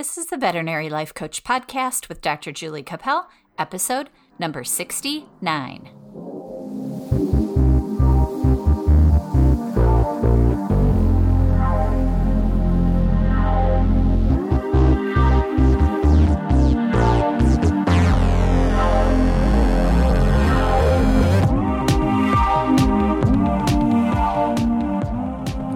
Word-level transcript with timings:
This 0.00 0.16
is 0.16 0.28
the 0.28 0.38
Veterinary 0.38 0.88
Life 0.88 1.12
Coach 1.12 1.44
Podcast 1.44 2.08
with 2.08 2.22
Dr. 2.22 2.52
Julie 2.52 2.82
Capel, 2.82 3.28
episode 3.58 4.08
number 4.38 4.64
69. 4.64 5.90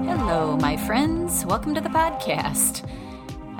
Hello, 0.06 0.56
my 0.56 0.78
friends. 0.86 1.44
Welcome 1.44 1.74
to 1.74 1.82
the 1.82 1.90
podcast. 1.90 2.88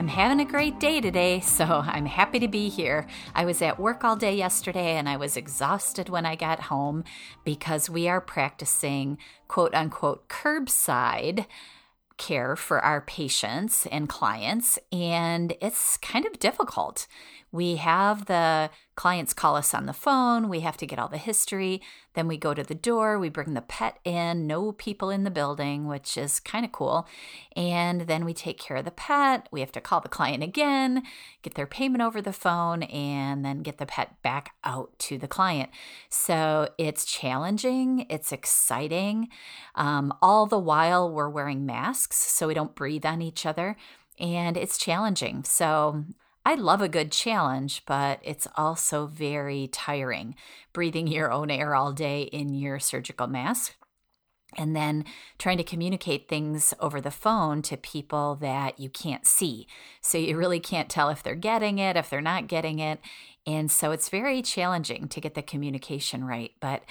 I'm 0.04 0.08
having 0.08 0.40
a 0.40 0.44
great 0.44 0.78
day 0.78 1.00
today, 1.00 1.40
so 1.56 1.64
I'm 1.64 2.04
happy 2.04 2.38
to 2.38 2.46
be 2.46 2.68
here. 2.68 3.06
I 3.34 3.46
was 3.46 3.62
at 3.62 3.80
work 3.80 4.04
all 4.04 4.16
day 4.16 4.36
yesterday 4.36 4.96
and 4.96 5.08
I 5.08 5.16
was 5.16 5.34
exhausted 5.34 6.10
when 6.10 6.26
I 6.26 6.36
got 6.36 6.64
home 6.64 7.04
because 7.42 7.88
we 7.88 8.06
are 8.06 8.20
practicing 8.20 9.16
quote 9.48 9.74
unquote 9.74 10.28
curbside 10.28 11.46
care 12.18 12.54
for 12.54 12.80
our 12.80 13.00
patients 13.00 13.86
and 13.86 14.06
clients, 14.06 14.78
and 14.92 15.54
it's 15.62 15.96
kind 15.96 16.26
of 16.26 16.38
difficult. 16.38 17.06
We 17.54 17.76
have 17.76 18.26
the 18.26 18.68
clients 18.96 19.32
call 19.32 19.54
us 19.54 19.72
on 19.74 19.86
the 19.86 19.92
phone, 19.92 20.48
we 20.48 20.60
have 20.60 20.76
to 20.78 20.86
get 20.86 20.98
all 20.98 21.06
the 21.06 21.18
history, 21.18 21.80
then 22.14 22.26
we 22.26 22.36
go 22.36 22.52
to 22.52 22.64
the 22.64 22.74
door, 22.74 23.16
we 23.16 23.28
bring 23.28 23.54
the 23.54 23.60
pet 23.60 24.00
in, 24.02 24.48
no 24.48 24.72
people 24.72 25.08
in 25.08 25.22
the 25.22 25.30
building, 25.30 25.86
which 25.86 26.18
is 26.18 26.40
kind 26.40 26.64
of 26.64 26.72
cool. 26.72 27.06
And 27.54 28.08
then 28.08 28.24
we 28.24 28.34
take 28.34 28.58
care 28.58 28.78
of 28.78 28.84
the 28.84 28.90
pet. 28.90 29.48
We 29.52 29.60
have 29.60 29.70
to 29.70 29.80
call 29.80 30.00
the 30.00 30.08
client 30.08 30.42
again, 30.42 31.04
get 31.42 31.54
their 31.54 31.68
payment 31.68 32.02
over 32.02 32.20
the 32.20 32.32
phone, 32.32 32.82
and 32.82 33.44
then 33.44 33.62
get 33.62 33.78
the 33.78 33.86
pet 33.86 34.20
back 34.20 34.56
out 34.64 34.90
to 34.98 35.16
the 35.16 35.28
client. 35.28 35.70
So 36.08 36.68
it's 36.76 37.04
challenging, 37.04 38.06
it's 38.10 38.32
exciting. 38.32 39.28
Um, 39.76 40.12
all 40.20 40.46
the 40.46 40.58
while, 40.58 41.08
we're 41.08 41.28
wearing 41.28 41.64
masks 41.64 42.16
so 42.16 42.48
we 42.48 42.54
don't 42.54 42.74
breathe 42.74 43.06
on 43.06 43.22
each 43.22 43.46
other 43.46 43.76
and 44.18 44.56
it's 44.56 44.76
challenging. 44.76 45.44
So 45.44 46.04
I 46.44 46.54
love 46.54 46.82
a 46.82 46.88
good 46.88 47.10
challenge, 47.10 47.82
but 47.86 48.20
it's 48.22 48.46
also 48.56 49.06
very 49.06 49.68
tiring 49.68 50.34
breathing 50.72 51.06
your 51.06 51.32
own 51.32 51.50
air 51.50 51.74
all 51.74 51.92
day 51.92 52.22
in 52.22 52.54
your 52.54 52.78
surgical 52.78 53.26
mask 53.26 53.74
and 54.56 54.74
then 54.76 55.04
trying 55.38 55.56
to 55.58 55.64
communicate 55.64 56.28
things 56.28 56.74
over 56.80 57.00
the 57.00 57.10
phone 57.10 57.62
to 57.62 57.76
people 57.76 58.36
that 58.36 58.78
you 58.78 58.88
can't 58.88 59.26
see. 59.26 59.66
So 60.00 60.18
you 60.18 60.36
really 60.36 60.60
can't 60.60 60.88
tell 60.88 61.08
if 61.08 61.22
they're 61.22 61.34
getting 61.34 61.78
it, 61.78 61.96
if 61.96 62.10
they're 62.10 62.20
not 62.20 62.46
getting 62.46 62.78
it. 62.78 63.00
And 63.46 63.70
so 63.70 63.90
it's 63.90 64.08
very 64.08 64.40
challenging 64.40 65.06
to 65.08 65.20
get 65.20 65.34
the 65.34 65.42
communication 65.42 66.24
right. 66.24 66.52
But 66.60 66.82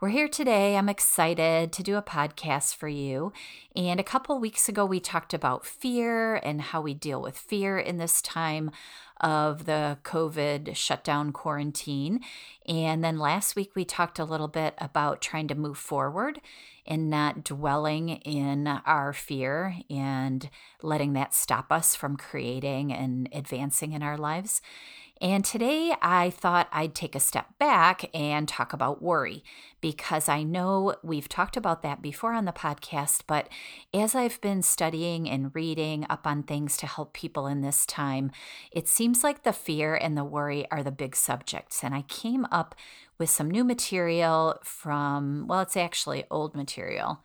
we're 0.00 0.08
here 0.08 0.28
today. 0.28 0.76
I'm 0.76 0.88
excited 0.88 1.72
to 1.72 1.82
do 1.82 1.96
a 1.96 2.02
podcast 2.02 2.74
for 2.74 2.88
you. 2.88 3.32
And 3.76 4.00
a 4.00 4.04
couple 4.04 4.38
weeks 4.40 4.68
ago, 4.68 4.84
we 4.84 4.98
talked 4.98 5.32
about 5.32 5.64
fear 5.64 6.36
and 6.36 6.60
how 6.60 6.80
we 6.80 6.94
deal 6.94 7.22
with 7.22 7.38
fear 7.38 7.78
in 7.78 7.98
this 7.98 8.20
time 8.20 8.72
of 9.20 9.66
the 9.66 9.98
COVID 10.02 10.74
shutdown 10.74 11.30
quarantine. 11.30 12.20
And 12.66 13.04
then 13.04 13.18
last 13.18 13.54
week, 13.54 13.72
we 13.76 13.84
talked 13.84 14.18
a 14.18 14.24
little 14.24 14.48
bit 14.48 14.74
about 14.78 15.20
trying 15.20 15.46
to 15.48 15.54
move 15.54 15.78
forward 15.78 16.40
and 16.90 17.08
not 17.08 17.44
dwelling 17.44 18.08
in 18.08 18.66
our 18.66 19.12
fear 19.12 19.76
and 19.88 20.50
letting 20.82 21.12
that 21.12 21.32
stop 21.32 21.70
us 21.70 21.94
from 21.94 22.16
creating 22.16 22.92
and 22.92 23.28
advancing 23.32 23.92
in 23.92 24.02
our 24.02 24.18
lives. 24.18 24.60
And 25.22 25.44
today 25.44 25.94
I 26.00 26.30
thought 26.30 26.68
I'd 26.72 26.94
take 26.94 27.14
a 27.14 27.20
step 27.20 27.46
back 27.58 28.08
and 28.14 28.48
talk 28.48 28.72
about 28.72 29.02
worry 29.02 29.44
because 29.82 30.30
I 30.30 30.42
know 30.42 30.96
we've 31.02 31.28
talked 31.28 31.58
about 31.58 31.82
that 31.82 32.00
before 32.00 32.32
on 32.32 32.46
the 32.46 32.52
podcast. 32.52 33.24
But 33.26 33.50
as 33.92 34.14
I've 34.14 34.40
been 34.40 34.62
studying 34.62 35.28
and 35.28 35.54
reading 35.54 36.06
up 36.08 36.26
on 36.26 36.42
things 36.42 36.78
to 36.78 36.86
help 36.86 37.12
people 37.12 37.46
in 37.46 37.60
this 37.60 37.84
time, 37.84 38.30
it 38.72 38.88
seems 38.88 39.22
like 39.22 39.42
the 39.42 39.52
fear 39.52 39.94
and 39.94 40.16
the 40.16 40.24
worry 40.24 40.66
are 40.70 40.82
the 40.82 40.90
big 40.90 41.14
subjects. 41.14 41.84
And 41.84 41.94
I 41.94 42.02
came 42.02 42.46
up 42.50 42.74
with 43.20 43.30
some 43.30 43.50
new 43.50 43.62
material 43.62 44.58
from, 44.64 45.46
well, 45.46 45.60
it's 45.60 45.76
actually 45.76 46.24
old 46.30 46.56
material 46.56 47.20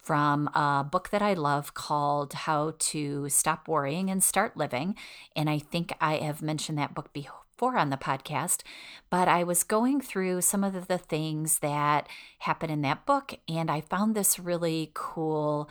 from 0.00 0.46
a 0.54 0.86
book 0.88 1.10
that 1.10 1.20
I 1.20 1.34
love 1.34 1.74
called 1.74 2.32
How 2.32 2.74
to 2.78 3.28
Stop 3.28 3.66
Worrying 3.66 4.08
and 4.08 4.22
Start 4.22 4.56
Living. 4.56 4.94
And 5.34 5.50
I 5.50 5.58
think 5.58 5.94
I 6.00 6.18
have 6.18 6.42
mentioned 6.42 6.78
that 6.78 6.94
book 6.94 7.12
before 7.12 7.76
on 7.76 7.90
the 7.90 7.96
podcast, 7.96 8.62
but 9.10 9.26
I 9.26 9.42
was 9.42 9.64
going 9.64 10.00
through 10.00 10.42
some 10.42 10.62
of 10.62 10.86
the 10.86 10.98
things 10.98 11.58
that 11.58 12.08
happen 12.38 12.70
in 12.70 12.82
that 12.82 13.04
book, 13.04 13.34
and 13.48 13.70
I 13.70 13.80
found 13.80 14.14
this 14.14 14.38
really 14.38 14.90
cool. 14.94 15.68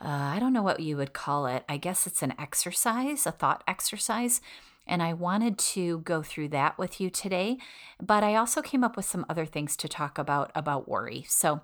Uh, 0.00 0.08
I 0.08 0.38
don't 0.40 0.52
know 0.52 0.62
what 0.62 0.80
you 0.80 0.96
would 0.96 1.12
call 1.12 1.46
it. 1.46 1.64
I 1.68 1.76
guess 1.76 2.06
it's 2.06 2.22
an 2.22 2.34
exercise, 2.38 3.26
a 3.26 3.30
thought 3.30 3.62
exercise 3.68 4.40
and 4.86 5.02
I 5.02 5.12
wanted 5.12 5.58
to 5.58 5.98
go 6.00 6.22
through 6.22 6.48
that 6.48 6.78
with 6.78 7.00
you 7.00 7.10
today, 7.10 7.58
but 8.00 8.24
I 8.24 8.34
also 8.34 8.62
came 8.62 8.82
up 8.82 8.96
with 8.96 9.04
some 9.04 9.24
other 9.28 9.46
things 9.46 9.76
to 9.78 9.88
talk 9.88 10.18
about 10.18 10.50
about 10.54 10.88
worry. 10.88 11.24
So 11.28 11.60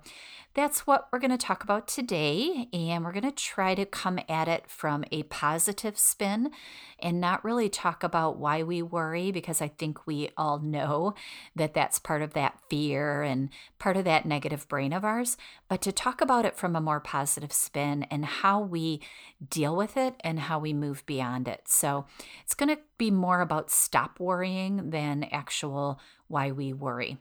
that's 0.55 0.87
what 0.87 1.07
we're 1.11 1.19
going 1.19 1.29
to 1.31 1.37
talk 1.37 1.63
about 1.63 1.87
today. 1.87 2.67
And 2.73 3.03
we're 3.03 3.11
going 3.11 3.23
to 3.23 3.31
try 3.31 3.75
to 3.75 3.85
come 3.85 4.19
at 4.27 4.47
it 4.47 4.67
from 4.67 5.03
a 5.11 5.23
positive 5.23 5.97
spin 5.97 6.49
and 6.97 7.21
not 7.21 7.45
really 7.45 7.69
talk 7.69 8.03
about 8.03 8.37
why 8.37 8.63
we 8.63 8.81
worry, 8.81 9.31
because 9.31 9.61
I 9.61 9.67
think 9.67 10.07
we 10.07 10.29
all 10.35 10.59
know 10.59 11.13
that 11.55 11.73
that's 11.73 11.99
part 11.99 12.21
of 12.21 12.33
that 12.33 12.48
fear 12.69 13.23
and 13.23 13.49
part 13.79 13.97
of 13.97 14.05
that 14.05 14.25
negative 14.25 14.67
brain 14.67 14.93
of 14.93 15.03
ours, 15.03 15.37
but 15.67 15.81
to 15.81 15.91
talk 15.91 16.21
about 16.21 16.45
it 16.45 16.55
from 16.55 16.75
a 16.75 16.81
more 16.81 16.99
positive 16.99 17.51
spin 17.51 18.03
and 18.03 18.25
how 18.25 18.59
we 18.61 19.01
deal 19.49 19.75
with 19.75 19.97
it 19.97 20.15
and 20.21 20.39
how 20.39 20.59
we 20.59 20.73
move 20.73 21.05
beyond 21.05 21.47
it. 21.47 21.63
So 21.67 22.05
it's 22.43 22.53
going 22.53 22.69
to 22.69 22.81
be 22.97 23.11
more 23.11 23.41
about 23.41 23.71
stop 23.71 24.19
worrying 24.19 24.91
than 24.91 25.25
actual 25.31 25.99
why 26.27 26.51
we 26.51 26.73
worry. 26.73 27.17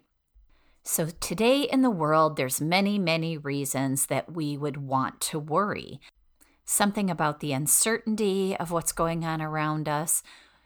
So 0.82 1.08
today 1.20 1.62
in 1.62 1.82
the 1.82 1.90
world 1.90 2.36
there's 2.36 2.60
many 2.60 2.98
many 2.98 3.36
reasons 3.36 4.06
that 4.06 4.32
we 4.32 4.56
would 4.56 4.78
want 4.78 5.20
to 5.22 5.38
worry. 5.38 6.00
Something 6.64 7.10
about 7.10 7.40
the 7.40 7.52
uncertainty 7.52 8.56
of 8.56 8.70
what's 8.70 8.92
going 8.92 9.24
on 9.24 9.40
around 9.40 9.88
us 9.88 10.22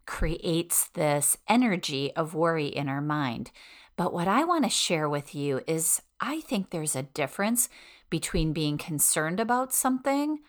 creates 0.06 0.88
this 0.88 1.37
energy 1.49 2.12
of 2.14 2.34
worry 2.34 2.66
in 2.66 2.88
our 2.88 3.00
mind. 3.00 3.50
But 3.97 4.13
what 4.13 4.29
I 4.29 4.45
want 4.45 4.65
to 4.65 4.71
share 4.71 5.09
with 5.09 5.35
you 5.35 5.61
is 5.67 6.03
I 6.21 6.41
think 6.41 6.71
there's 6.71 6.97
a 6.97 7.03
difference 7.03 7.69
between 8.11 8.53
being 8.53 8.79
concerned 8.79 9.41
about 9.41 9.73
something 9.73 10.41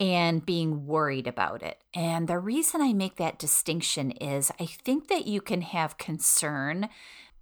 and 0.00 0.44
being 0.44 0.86
worried 0.86 1.26
about 1.26 1.62
it. 1.62 1.82
And 1.94 2.26
the 2.28 2.38
reason 2.38 2.80
I 2.80 2.92
make 2.92 3.16
that 3.16 3.38
distinction 3.38 4.10
is 4.12 4.50
I 4.60 4.66
think 4.66 5.08
that 5.08 5.26
you 5.26 5.40
can 5.40 5.62
have 5.62 5.98
concern 5.98 6.88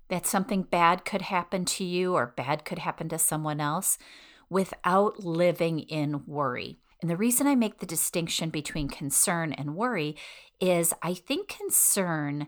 that 0.08 0.26
something 0.26 0.62
bad 0.62 1.04
could 1.04 1.22
happen 1.22 1.64
to 1.64 1.84
you 1.84 2.14
or 2.14 2.34
bad 2.36 2.64
could 2.64 2.80
happen 2.80 3.08
to 3.08 3.18
someone 3.18 3.60
else 3.60 3.96
without 4.50 5.24
living 5.24 5.78
in 5.80 6.26
worry. 6.26 6.78
And 7.00 7.10
the 7.10 7.16
reason 7.16 7.46
I 7.46 7.54
make 7.54 7.78
the 7.78 7.86
distinction 7.86 8.50
between 8.50 8.88
concern 8.88 9.54
and 9.54 9.74
worry 9.74 10.14
is 10.60 10.92
I 11.02 11.14
think 11.14 11.48
concern 11.48 12.46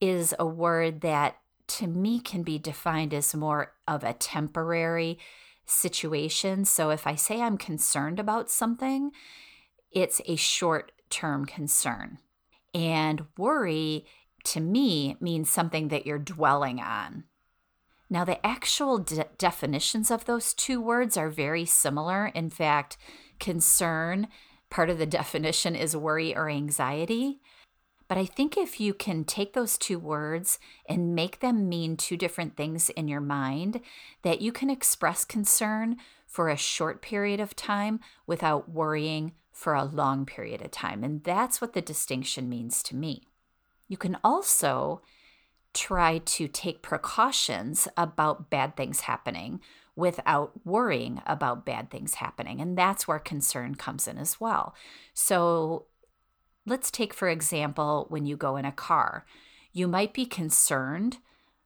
is 0.00 0.34
a 0.38 0.46
word 0.46 1.00
that 1.00 1.36
to 1.70 1.86
me 1.86 2.20
can 2.20 2.42
be 2.42 2.58
defined 2.58 3.14
as 3.14 3.34
more 3.34 3.72
of 3.86 4.02
a 4.02 4.12
temporary 4.12 5.18
situation. 5.66 6.64
So 6.64 6.90
if 6.90 7.06
I 7.06 7.14
say 7.14 7.40
I'm 7.40 7.56
concerned 7.56 8.18
about 8.18 8.50
something, 8.50 9.12
it's 9.90 10.20
a 10.26 10.36
short 10.36 10.92
term 11.10 11.44
concern. 11.46 12.18
And 12.74 13.26
worry 13.36 14.06
to 14.44 14.60
me 14.60 15.16
means 15.20 15.50
something 15.50 15.88
that 15.88 16.06
you're 16.06 16.18
dwelling 16.18 16.80
on. 16.80 17.24
Now, 18.08 18.24
the 18.24 18.44
actual 18.44 18.98
de- 18.98 19.26
definitions 19.38 20.10
of 20.10 20.24
those 20.24 20.52
two 20.52 20.80
words 20.80 21.16
are 21.16 21.30
very 21.30 21.64
similar. 21.64 22.26
In 22.26 22.50
fact, 22.50 22.96
concern, 23.38 24.26
part 24.68 24.90
of 24.90 24.98
the 24.98 25.06
definition 25.20 25.76
is 25.76 25.96
worry 25.96 26.34
or 26.34 26.48
anxiety. 26.48 27.40
But 28.10 28.18
I 28.18 28.26
think 28.26 28.56
if 28.56 28.80
you 28.80 28.92
can 28.92 29.22
take 29.22 29.52
those 29.52 29.78
two 29.78 29.96
words 29.96 30.58
and 30.84 31.14
make 31.14 31.38
them 31.38 31.68
mean 31.68 31.96
two 31.96 32.16
different 32.16 32.56
things 32.56 32.88
in 32.90 33.06
your 33.06 33.20
mind, 33.20 33.80
that 34.22 34.40
you 34.40 34.50
can 34.50 34.68
express 34.68 35.24
concern 35.24 35.96
for 36.26 36.48
a 36.48 36.56
short 36.56 37.02
period 37.02 37.38
of 37.38 37.54
time 37.54 38.00
without 38.26 38.68
worrying 38.68 39.34
for 39.52 39.74
a 39.74 39.84
long 39.84 40.26
period 40.26 40.60
of 40.60 40.72
time. 40.72 41.04
And 41.04 41.22
that's 41.22 41.60
what 41.60 41.72
the 41.72 41.80
distinction 41.80 42.48
means 42.48 42.82
to 42.82 42.96
me. 42.96 43.28
You 43.86 43.96
can 43.96 44.18
also 44.24 45.02
try 45.72 46.18
to 46.18 46.48
take 46.48 46.82
precautions 46.82 47.86
about 47.96 48.50
bad 48.50 48.76
things 48.76 49.02
happening 49.02 49.60
without 49.94 50.66
worrying 50.66 51.22
about 51.26 51.64
bad 51.64 51.92
things 51.92 52.14
happening. 52.14 52.60
And 52.60 52.76
that's 52.76 53.06
where 53.06 53.20
concern 53.20 53.76
comes 53.76 54.08
in 54.08 54.18
as 54.18 54.40
well. 54.40 54.74
So 55.14 55.86
let's 56.66 56.90
take, 56.90 57.14
for 57.14 57.28
example, 57.28 58.06
when 58.08 58.26
you 58.26 58.36
go 58.36 58.56
in 58.56 58.64
a 58.64 58.72
car, 58.72 59.24
you 59.72 59.86
might 59.86 60.12
be 60.12 60.26
concerned 60.26 61.18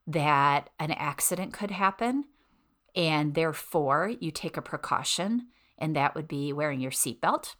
that 0.06 0.70
an 0.78 0.90
accident 0.92 1.52
could 1.52 1.70
happen, 1.70 2.24
and 2.94 3.34
therefore 3.34 4.12
you 4.20 4.30
take 4.30 4.56
a 4.56 4.62
precaution, 4.62 5.48
and 5.78 5.96
that 5.96 6.14
would 6.14 6.28
be 6.28 6.52
wearing 6.52 6.80
your 6.80 6.90
seatbelt 6.90 7.54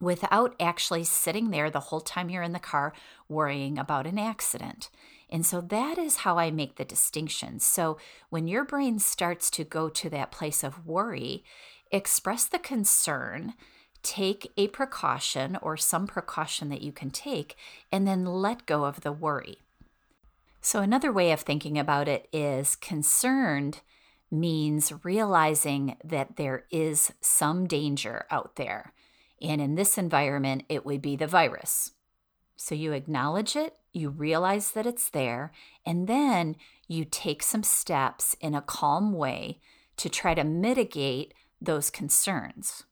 without 0.00 0.54
actually 0.60 1.04
sitting 1.04 1.50
there 1.50 1.70
the 1.70 1.80
whole 1.80 2.00
time 2.00 2.28
you're 2.28 2.42
in 2.42 2.52
the 2.52 2.58
car 2.58 2.92
worrying 3.28 3.78
about 3.78 4.06
an 4.06 4.18
accident. 4.18 4.90
And 5.30 5.44
so 5.44 5.60
that 5.60 5.98
is 5.98 6.16
how 6.16 6.38
I 6.38 6.50
make 6.50 6.76
the 6.76 6.84
distinction. 6.84 7.58
So 7.60 7.98
when 8.28 8.46
your 8.46 8.64
brain 8.64 8.98
starts 8.98 9.50
to 9.52 9.64
go 9.64 9.88
to 9.88 10.10
that 10.10 10.30
place 10.30 10.62
of 10.62 10.86
worry, 10.86 11.44
express 11.90 12.44
the 12.44 12.58
concern, 12.58 13.54
take 14.06 14.52
a 14.56 14.68
precaution 14.68 15.58
or 15.60 15.76
some 15.76 16.06
precaution 16.06 16.68
that 16.68 16.80
you 16.80 16.92
can 16.92 17.10
take, 17.10 17.56
and 17.90 18.06
then 18.06 18.24
let 18.24 18.66
go 18.66 18.84
of 18.84 19.00
the 19.00 19.12
worry. 19.12 19.58
So, 20.60 20.80
another 20.80 21.12
way 21.12 21.32
of 21.32 21.40
thinking 21.40 21.78
about 21.78 22.08
it 22.08 22.28
is 22.32 22.76
concerned 22.76 23.80
means 24.30 24.92
realizing 25.04 25.96
that 26.04 26.36
there 26.36 26.64
is 26.70 27.12
some 27.20 27.66
danger 27.66 28.26
out 28.30 28.56
there. 28.56 28.92
And 29.40 29.60
in 29.60 29.74
this 29.74 29.98
environment, 29.98 30.64
it 30.68 30.84
would 30.86 31.02
be 31.02 31.16
the 31.16 31.26
virus. 31.26 31.92
So 32.56 32.74
you 32.74 32.92
acknowledge 32.92 33.54
it, 33.54 33.76
you 33.92 34.08
realize 34.08 34.72
that 34.72 34.86
it's 34.86 35.10
there, 35.10 35.52
and 35.84 36.08
then 36.08 36.56
you 36.88 37.04
take 37.04 37.42
some 37.42 37.62
steps 37.62 38.34
in 38.40 38.54
a 38.54 38.62
calm 38.62 39.12
way 39.12 39.60
to 39.98 40.08
try 40.08 40.34
to 40.34 40.44
mitigate 40.44 41.34
those 41.60 41.90
concerns. 41.90 42.84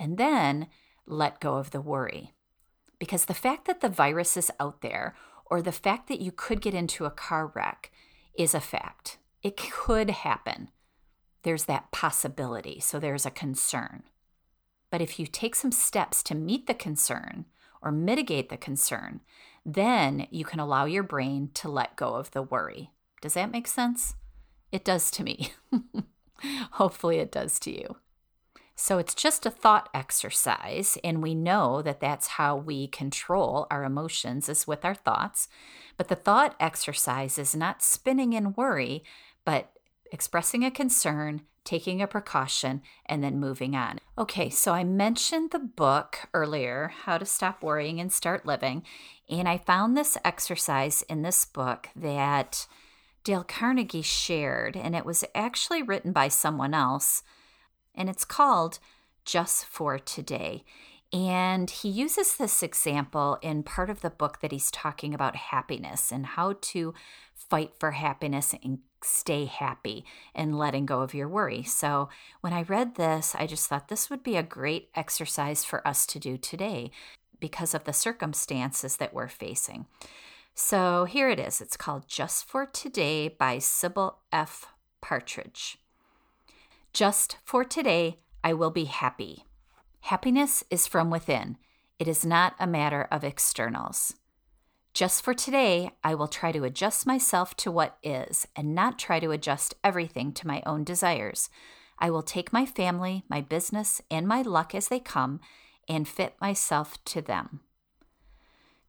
And 0.00 0.16
then 0.16 0.68
let 1.06 1.40
go 1.40 1.56
of 1.56 1.70
the 1.70 1.82
worry. 1.82 2.32
Because 2.98 3.26
the 3.26 3.34
fact 3.34 3.66
that 3.66 3.82
the 3.82 3.88
virus 3.90 4.36
is 4.36 4.50
out 4.58 4.80
there, 4.80 5.14
or 5.44 5.60
the 5.60 5.72
fact 5.72 6.08
that 6.08 6.20
you 6.20 6.32
could 6.32 6.62
get 6.62 6.74
into 6.74 7.04
a 7.04 7.10
car 7.10 7.52
wreck, 7.54 7.92
is 8.34 8.54
a 8.54 8.60
fact. 8.60 9.18
It 9.42 9.56
could 9.56 10.08
happen. 10.08 10.70
There's 11.42 11.64
that 11.64 11.92
possibility. 11.92 12.80
So 12.80 12.98
there's 12.98 13.26
a 13.26 13.30
concern. 13.30 14.04
But 14.90 15.02
if 15.02 15.18
you 15.18 15.26
take 15.26 15.54
some 15.54 15.72
steps 15.72 16.22
to 16.24 16.34
meet 16.34 16.66
the 16.66 16.74
concern 16.74 17.44
or 17.82 17.92
mitigate 17.92 18.48
the 18.48 18.56
concern, 18.56 19.20
then 19.64 20.26
you 20.30 20.44
can 20.44 20.60
allow 20.60 20.86
your 20.86 21.02
brain 21.02 21.50
to 21.54 21.68
let 21.68 21.96
go 21.96 22.14
of 22.14 22.30
the 22.30 22.42
worry. 22.42 22.90
Does 23.20 23.34
that 23.34 23.52
make 23.52 23.66
sense? 23.66 24.14
It 24.72 24.84
does 24.84 25.10
to 25.12 25.24
me. 25.24 25.52
Hopefully, 26.72 27.18
it 27.18 27.30
does 27.30 27.58
to 27.60 27.70
you. 27.70 27.96
So 28.80 28.96
it's 28.96 29.14
just 29.14 29.44
a 29.44 29.50
thought 29.50 29.90
exercise, 29.92 30.96
and 31.04 31.22
we 31.22 31.34
know 31.34 31.82
that 31.82 32.00
that's 32.00 32.26
how 32.26 32.56
we 32.56 32.88
control 32.88 33.66
our 33.70 33.84
emotions 33.84 34.48
is 34.48 34.66
with 34.66 34.86
our 34.86 34.94
thoughts. 34.94 35.48
But 35.98 36.08
the 36.08 36.16
thought 36.16 36.56
exercise 36.58 37.36
is 37.36 37.54
not 37.54 37.82
spinning 37.82 38.32
in 38.32 38.54
worry, 38.54 39.04
but 39.44 39.70
expressing 40.10 40.64
a 40.64 40.70
concern, 40.70 41.42
taking 41.62 42.00
a 42.00 42.06
precaution, 42.06 42.80
and 43.04 43.22
then 43.22 43.38
moving 43.38 43.76
on. 43.76 43.98
Okay, 44.16 44.48
so 44.48 44.72
I 44.72 44.82
mentioned 44.82 45.50
the 45.50 45.58
book 45.58 46.20
earlier, 46.32 46.90
How 47.04 47.18
to 47.18 47.26
Stop 47.26 47.62
Worrying 47.62 48.00
and 48.00 48.10
Start 48.10 48.46
Living, 48.46 48.82
and 49.28 49.46
I 49.46 49.58
found 49.58 49.94
this 49.94 50.16
exercise 50.24 51.02
in 51.02 51.20
this 51.20 51.44
book 51.44 51.90
that 51.94 52.66
Dale 53.24 53.44
Carnegie 53.44 54.00
shared, 54.00 54.74
and 54.74 54.96
it 54.96 55.04
was 55.04 55.22
actually 55.34 55.82
written 55.82 56.12
by 56.12 56.28
someone 56.28 56.72
else, 56.72 57.22
and 57.94 58.08
it's 58.08 58.24
called 58.24 58.78
Just 59.24 59.64
for 59.64 59.98
Today. 59.98 60.64
And 61.12 61.68
he 61.68 61.88
uses 61.88 62.36
this 62.36 62.62
example 62.62 63.38
in 63.42 63.64
part 63.64 63.90
of 63.90 64.00
the 64.00 64.10
book 64.10 64.40
that 64.40 64.52
he's 64.52 64.70
talking 64.70 65.12
about 65.12 65.34
happiness 65.34 66.12
and 66.12 66.24
how 66.24 66.54
to 66.60 66.94
fight 67.34 67.72
for 67.80 67.92
happiness 67.92 68.54
and 68.62 68.78
stay 69.02 69.46
happy 69.46 70.04
and 70.34 70.56
letting 70.56 70.86
go 70.86 71.00
of 71.00 71.14
your 71.14 71.28
worry. 71.28 71.64
So, 71.64 72.08
when 72.42 72.52
I 72.52 72.62
read 72.62 72.94
this, 72.94 73.34
I 73.34 73.46
just 73.46 73.66
thought 73.66 73.88
this 73.88 74.08
would 74.08 74.22
be 74.22 74.36
a 74.36 74.42
great 74.42 74.90
exercise 74.94 75.64
for 75.64 75.86
us 75.86 76.06
to 76.06 76.20
do 76.20 76.36
today 76.36 76.92
because 77.40 77.74
of 77.74 77.84
the 77.84 77.92
circumstances 77.92 78.96
that 78.98 79.14
we're 79.14 79.28
facing. 79.28 79.86
So, 80.54 81.06
here 81.06 81.28
it 81.28 81.40
is. 81.40 81.60
It's 81.60 81.76
called 81.76 82.06
Just 82.06 82.44
for 82.44 82.66
Today 82.66 83.28
by 83.28 83.58
Sybil 83.58 84.18
F. 84.30 84.66
Partridge. 85.00 85.79
Just 86.92 87.36
for 87.44 87.64
today, 87.64 88.18
I 88.42 88.52
will 88.52 88.70
be 88.70 88.84
happy. 88.84 89.44
Happiness 90.00 90.64
is 90.70 90.86
from 90.86 91.10
within, 91.10 91.56
it 91.98 92.08
is 92.08 92.24
not 92.24 92.54
a 92.58 92.66
matter 92.66 93.06
of 93.10 93.22
externals. 93.22 94.14
Just 94.92 95.22
for 95.22 95.32
today, 95.32 95.92
I 96.02 96.14
will 96.14 96.26
try 96.26 96.50
to 96.50 96.64
adjust 96.64 97.06
myself 97.06 97.56
to 97.58 97.70
what 97.70 97.96
is 98.02 98.48
and 98.56 98.74
not 98.74 98.98
try 98.98 99.20
to 99.20 99.30
adjust 99.30 99.74
everything 99.84 100.32
to 100.32 100.48
my 100.48 100.62
own 100.66 100.82
desires. 100.82 101.48
I 101.98 102.10
will 102.10 102.22
take 102.22 102.52
my 102.52 102.66
family, 102.66 103.22
my 103.28 103.40
business, 103.40 104.00
and 104.10 104.26
my 104.26 104.42
luck 104.42 104.74
as 104.74 104.88
they 104.88 104.98
come 104.98 105.40
and 105.88 106.08
fit 106.08 106.34
myself 106.40 107.02
to 107.04 107.22
them. 107.22 107.60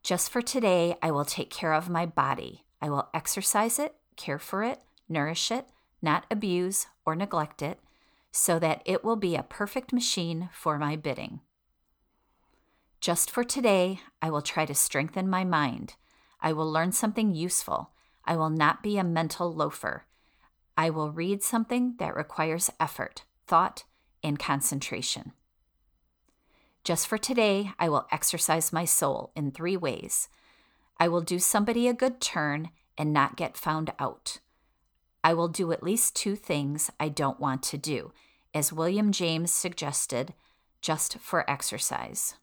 Just 0.02 0.30
for 0.30 0.42
today, 0.42 0.96
I 1.02 1.12
will 1.12 1.24
take 1.24 1.50
care 1.50 1.72
of 1.72 1.88
my 1.88 2.06
body. 2.06 2.64
I 2.80 2.90
will 2.90 3.08
exercise 3.14 3.78
it, 3.78 3.94
care 4.16 4.40
for 4.40 4.64
it, 4.64 4.80
nourish 5.08 5.52
it, 5.52 5.68
not 6.00 6.26
abuse 6.30 6.86
or 7.06 7.14
neglect 7.14 7.62
it, 7.62 7.78
so 8.32 8.58
that 8.58 8.82
it 8.84 9.04
will 9.04 9.16
be 9.16 9.36
a 9.36 9.42
perfect 9.42 9.92
machine 9.92 10.48
for 10.52 10.78
my 10.78 10.96
bidding. 10.96 11.40
Just 13.00 13.30
for 13.30 13.44
today, 13.44 14.00
I 14.20 14.30
will 14.30 14.42
try 14.42 14.64
to 14.64 14.74
strengthen 14.74 15.28
my 15.28 15.44
mind. 15.44 15.96
I 16.40 16.52
will 16.52 16.70
learn 16.70 16.92
something 16.92 17.34
useful. 17.34 17.90
I 18.24 18.36
will 18.36 18.50
not 18.50 18.82
be 18.82 18.96
a 18.96 19.04
mental 19.04 19.52
loafer. 19.52 20.06
I 20.76 20.88
will 20.88 21.12
read 21.12 21.42
something 21.42 21.96
that 21.98 22.16
requires 22.16 22.70
effort, 22.80 23.24
thought, 23.46 23.84
and 24.22 24.38
concentration. 24.38 25.32
Just 26.84 27.06
for 27.06 27.18
today, 27.18 27.72
I 27.78 27.88
will 27.88 28.08
exercise 28.10 28.72
my 28.72 28.84
soul 28.84 29.30
in 29.36 29.50
three 29.50 29.76
ways. 29.76 30.28
I 30.98 31.08
will 31.08 31.20
do 31.20 31.38
somebody 31.38 31.86
a 31.88 31.92
good 31.92 32.20
turn 32.20 32.70
and 32.96 33.12
not 33.12 33.36
get 33.36 33.56
found 33.56 33.92
out. 33.98 34.38
I 35.24 35.34
will 35.34 35.48
do 35.48 35.72
at 35.72 35.82
least 35.82 36.16
two 36.16 36.36
things 36.36 36.90
I 36.98 37.08
don't 37.08 37.40
want 37.40 37.62
to 37.64 37.78
do, 37.78 38.12
as 38.54 38.72
William 38.72 39.12
James 39.12 39.52
suggested, 39.52 40.34
just 40.80 41.18
for 41.18 41.48
exercise. 41.48 42.34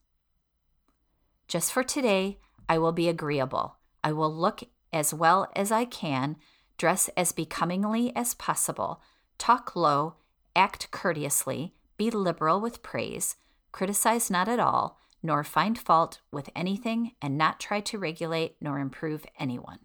Just 1.47 1.73
for 1.73 1.83
today, 1.83 2.39
I 2.69 2.77
will 2.77 2.91
be 2.91 3.09
agreeable. 3.09 3.77
I 4.03 4.13
will 4.13 4.33
look 4.33 4.61
as 4.93 5.13
well 5.13 5.51
as 5.55 5.71
I 5.71 5.85
can, 5.85 6.37
dress 6.77 7.09
as 7.17 7.31
becomingly 7.31 8.15
as 8.15 8.33
possible, 8.33 9.01
talk 9.37 9.75
low, 9.75 10.15
act 10.55 10.89
courteously, 10.91 11.73
be 11.97 12.09
liberal 12.09 12.61
with 12.61 12.81
praise, 12.81 13.35
criticize 13.71 14.29
not 14.31 14.47
at 14.47 14.59
all, 14.59 14.97
nor 15.21 15.43
find 15.43 15.77
fault 15.77 16.21
with 16.31 16.49
anything, 16.55 17.11
and 17.21 17.37
not 17.37 17.59
try 17.59 17.81
to 17.81 17.99
regulate 17.99 18.55
nor 18.61 18.79
improve 18.79 19.25
anyone. 19.37 19.79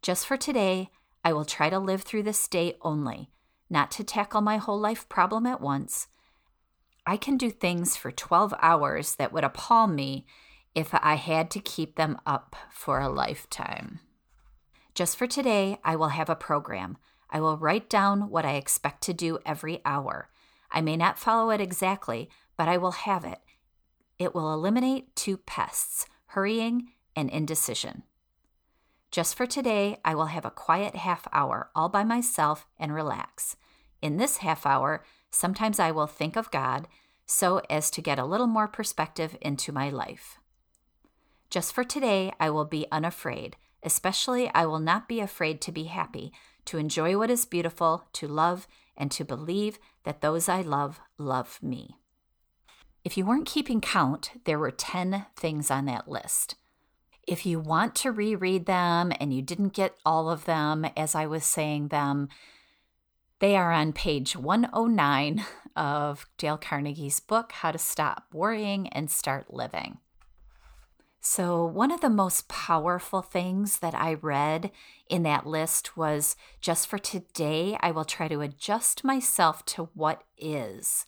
Just 0.00 0.26
for 0.26 0.36
today, 0.36 0.90
I 1.24 1.32
will 1.32 1.44
try 1.44 1.70
to 1.70 1.78
live 1.78 2.02
through 2.02 2.24
this 2.24 2.48
day 2.48 2.76
only, 2.82 3.30
not 3.70 3.90
to 3.92 4.04
tackle 4.04 4.40
my 4.40 4.56
whole 4.56 4.78
life 4.78 5.08
problem 5.08 5.46
at 5.46 5.60
once. 5.60 6.08
I 7.06 7.16
can 7.16 7.36
do 7.36 7.50
things 7.50 7.96
for 7.96 8.10
12 8.10 8.54
hours 8.60 9.16
that 9.16 9.32
would 9.32 9.44
appall 9.44 9.86
me 9.86 10.26
if 10.74 10.94
I 10.94 11.14
had 11.14 11.50
to 11.52 11.60
keep 11.60 11.96
them 11.96 12.18
up 12.26 12.56
for 12.70 13.00
a 13.00 13.08
lifetime. 13.08 14.00
Just 14.94 15.16
for 15.16 15.26
today, 15.26 15.78
I 15.84 15.96
will 15.96 16.08
have 16.08 16.28
a 16.28 16.36
program. 16.36 16.98
I 17.30 17.40
will 17.40 17.56
write 17.56 17.88
down 17.88 18.28
what 18.28 18.44
I 18.44 18.54
expect 18.54 19.02
to 19.04 19.14
do 19.14 19.38
every 19.46 19.80
hour. 19.84 20.28
I 20.70 20.80
may 20.80 20.96
not 20.96 21.18
follow 21.18 21.50
it 21.50 21.60
exactly, 21.60 22.28
but 22.56 22.68
I 22.68 22.76
will 22.76 22.92
have 22.92 23.24
it. 23.24 23.38
It 24.18 24.34
will 24.34 24.52
eliminate 24.52 25.16
two 25.16 25.36
pests 25.36 26.06
hurrying 26.26 26.88
and 27.16 27.28
indecision. 27.30 28.04
Just 29.12 29.34
for 29.34 29.44
today, 29.46 29.98
I 30.06 30.14
will 30.14 30.26
have 30.26 30.46
a 30.46 30.50
quiet 30.50 30.96
half 30.96 31.28
hour 31.34 31.68
all 31.74 31.90
by 31.90 32.02
myself 32.02 32.66
and 32.78 32.94
relax. 32.94 33.56
In 34.00 34.16
this 34.16 34.38
half 34.38 34.64
hour, 34.64 35.04
sometimes 35.30 35.78
I 35.78 35.90
will 35.90 36.06
think 36.06 36.34
of 36.34 36.50
God 36.50 36.88
so 37.26 37.60
as 37.68 37.90
to 37.90 38.00
get 38.00 38.18
a 38.18 38.24
little 38.24 38.46
more 38.46 38.66
perspective 38.66 39.36
into 39.42 39.70
my 39.70 39.90
life. 39.90 40.38
Just 41.50 41.74
for 41.74 41.84
today, 41.84 42.32
I 42.40 42.48
will 42.48 42.64
be 42.64 42.86
unafraid. 42.90 43.56
Especially, 43.82 44.50
I 44.54 44.64
will 44.64 44.78
not 44.78 45.08
be 45.08 45.20
afraid 45.20 45.60
to 45.62 45.72
be 45.72 45.84
happy, 45.84 46.32
to 46.64 46.78
enjoy 46.78 47.18
what 47.18 47.30
is 47.30 47.44
beautiful, 47.44 48.06
to 48.14 48.26
love, 48.26 48.66
and 48.96 49.10
to 49.10 49.26
believe 49.26 49.78
that 50.04 50.22
those 50.22 50.48
I 50.48 50.62
love 50.62 51.00
love 51.18 51.58
me. 51.62 51.98
If 53.04 53.18
you 53.18 53.26
weren't 53.26 53.46
keeping 53.46 53.82
count, 53.82 54.30
there 54.46 54.58
were 54.58 54.70
10 54.70 55.26
things 55.36 55.70
on 55.70 55.84
that 55.84 56.08
list. 56.08 56.54
If 57.26 57.46
you 57.46 57.60
want 57.60 57.94
to 57.96 58.10
reread 58.10 58.66
them 58.66 59.12
and 59.20 59.32
you 59.32 59.42
didn't 59.42 59.74
get 59.74 59.96
all 60.04 60.28
of 60.28 60.44
them 60.44 60.84
as 60.96 61.14
I 61.14 61.26
was 61.26 61.44
saying 61.44 61.88
them, 61.88 62.28
they 63.38 63.56
are 63.56 63.72
on 63.72 63.92
page 63.92 64.36
109 64.36 65.44
of 65.76 66.26
Dale 66.36 66.58
Carnegie's 66.58 67.20
book, 67.20 67.52
How 67.52 67.72
to 67.72 67.78
Stop 67.78 68.26
Worrying 68.32 68.88
and 68.88 69.10
Start 69.10 69.52
Living. 69.52 69.98
So, 71.20 71.64
one 71.64 71.92
of 71.92 72.00
the 72.00 72.10
most 72.10 72.48
powerful 72.48 73.22
things 73.22 73.78
that 73.78 73.94
I 73.94 74.14
read 74.14 74.72
in 75.08 75.22
that 75.22 75.46
list 75.46 75.96
was 75.96 76.34
just 76.60 76.88
for 76.88 76.98
today, 76.98 77.76
I 77.80 77.92
will 77.92 78.04
try 78.04 78.26
to 78.26 78.40
adjust 78.40 79.04
myself 79.04 79.64
to 79.66 79.88
what 79.94 80.24
is. 80.36 81.06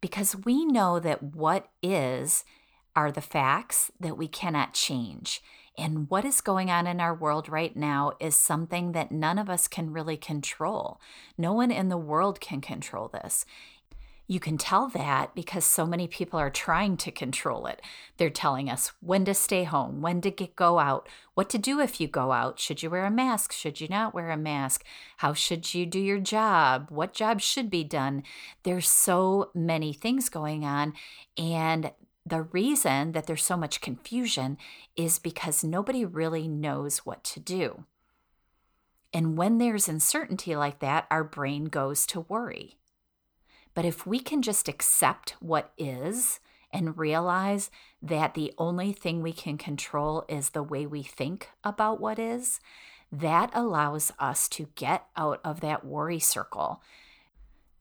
Because 0.00 0.36
we 0.36 0.64
know 0.64 1.00
that 1.00 1.20
what 1.20 1.66
is 1.82 2.44
are 2.94 3.12
the 3.12 3.20
facts 3.20 3.90
that 4.00 4.16
we 4.16 4.28
cannot 4.28 4.74
change. 4.74 5.42
And 5.78 6.10
what 6.10 6.24
is 6.24 6.40
going 6.40 6.70
on 6.70 6.86
in 6.86 7.00
our 7.00 7.14
world 7.14 7.48
right 7.48 7.74
now 7.74 8.12
is 8.20 8.36
something 8.36 8.92
that 8.92 9.12
none 9.12 9.38
of 9.38 9.48
us 9.48 9.68
can 9.68 9.92
really 9.92 10.16
control. 10.16 11.00
No 11.38 11.52
one 11.52 11.70
in 11.70 11.88
the 11.88 11.96
world 11.96 12.40
can 12.40 12.60
control 12.60 13.08
this. 13.08 13.46
You 14.30 14.38
can 14.38 14.58
tell 14.58 14.86
that 14.90 15.34
because 15.34 15.64
so 15.64 15.86
many 15.86 16.06
people 16.06 16.38
are 16.38 16.50
trying 16.50 16.96
to 16.98 17.10
control 17.10 17.66
it. 17.66 17.82
They're 18.16 18.30
telling 18.30 18.70
us 18.70 18.92
when 19.00 19.24
to 19.24 19.34
stay 19.34 19.64
home, 19.64 20.02
when 20.02 20.20
to 20.20 20.30
get, 20.30 20.54
go 20.54 20.78
out, 20.78 21.08
what 21.34 21.50
to 21.50 21.58
do 21.58 21.80
if 21.80 22.00
you 22.00 22.06
go 22.06 22.30
out. 22.30 22.60
Should 22.60 22.80
you 22.80 22.90
wear 22.90 23.06
a 23.06 23.10
mask? 23.10 23.50
Should 23.50 23.80
you 23.80 23.88
not 23.88 24.14
wear 24.14 24.30
a 24.30 24.36
mask? 24.36 24.84
How 25.16 25.32
should 25.32 25.74
you 25.74 25.84
do 25.84 25.98
your 25.98 26.20
job? 26.20 26.90
What 26.90 27.12
job 27.12 27.40
should 27.40 27.70
be 27.70 27.82
done? 27.82 28.22
There's 28.62 28.88
so 28.88 29.50
many 29.52 29.92
things 29.92 30.28
going 30.28 30.64
on. 30.64 30.92
And 31.36 31.90
the 32.30 32.42
reason 32.42 33.12
that 33.12 33.26
there's 33.26 33.44
so 33.44 33.56
much 33.56 33.80
confusion 33.80 34.56
is 34.96 35.18
because 35.18 35.62
nobody 35.62 36.04
really 36.04 36.48
knows 36.48 36.98
what 36.98 37.22
to 37.24 37.40
do. 37.40 37.84
And 39.12 39.36
when 39.36 39.58
there's 39.58 39.88
uncertainty 39.88 40.54
like 40.56 40.78
that, 40.78 41.06
our 41.10 41.24
brain 41.24 41.64
goes 41.64 42.06
to 42.06 42.20
worry. 42.20 42.76
But 43.74 43.84
if 43.84 44.06
we 44.06 44.20
can 44.20 44.42
just 44.42 44.68
accept 44.68 45.34
what 45.40 45.72
is 45.76 46.40
and 46.72 46.96
realize 46.96 47.70
that 48.00 48.34
the 48.34 48.52
only 48.56 48.92
thing 48.92 49.22
we 49.22 49.32
can 49.32 49.58
control 49.58 50.24
is 50.28 50.50
the 50.50 50.62
way 50.62 50.86
we 50.86 51.02
think 51.02 51.48
about 51.64 52.00
what 52.00 52.18
is, 52.18 52.60
that 53.10 53.50
allows 53.52 54.12
us 54.18 54.48
to 54.50 54.68
get 54.76 55.06
out 55.16 55.40
of 55.44 55.60
that 55.60 55.84
worry 55.84 56.20
circle. 56.20 56.80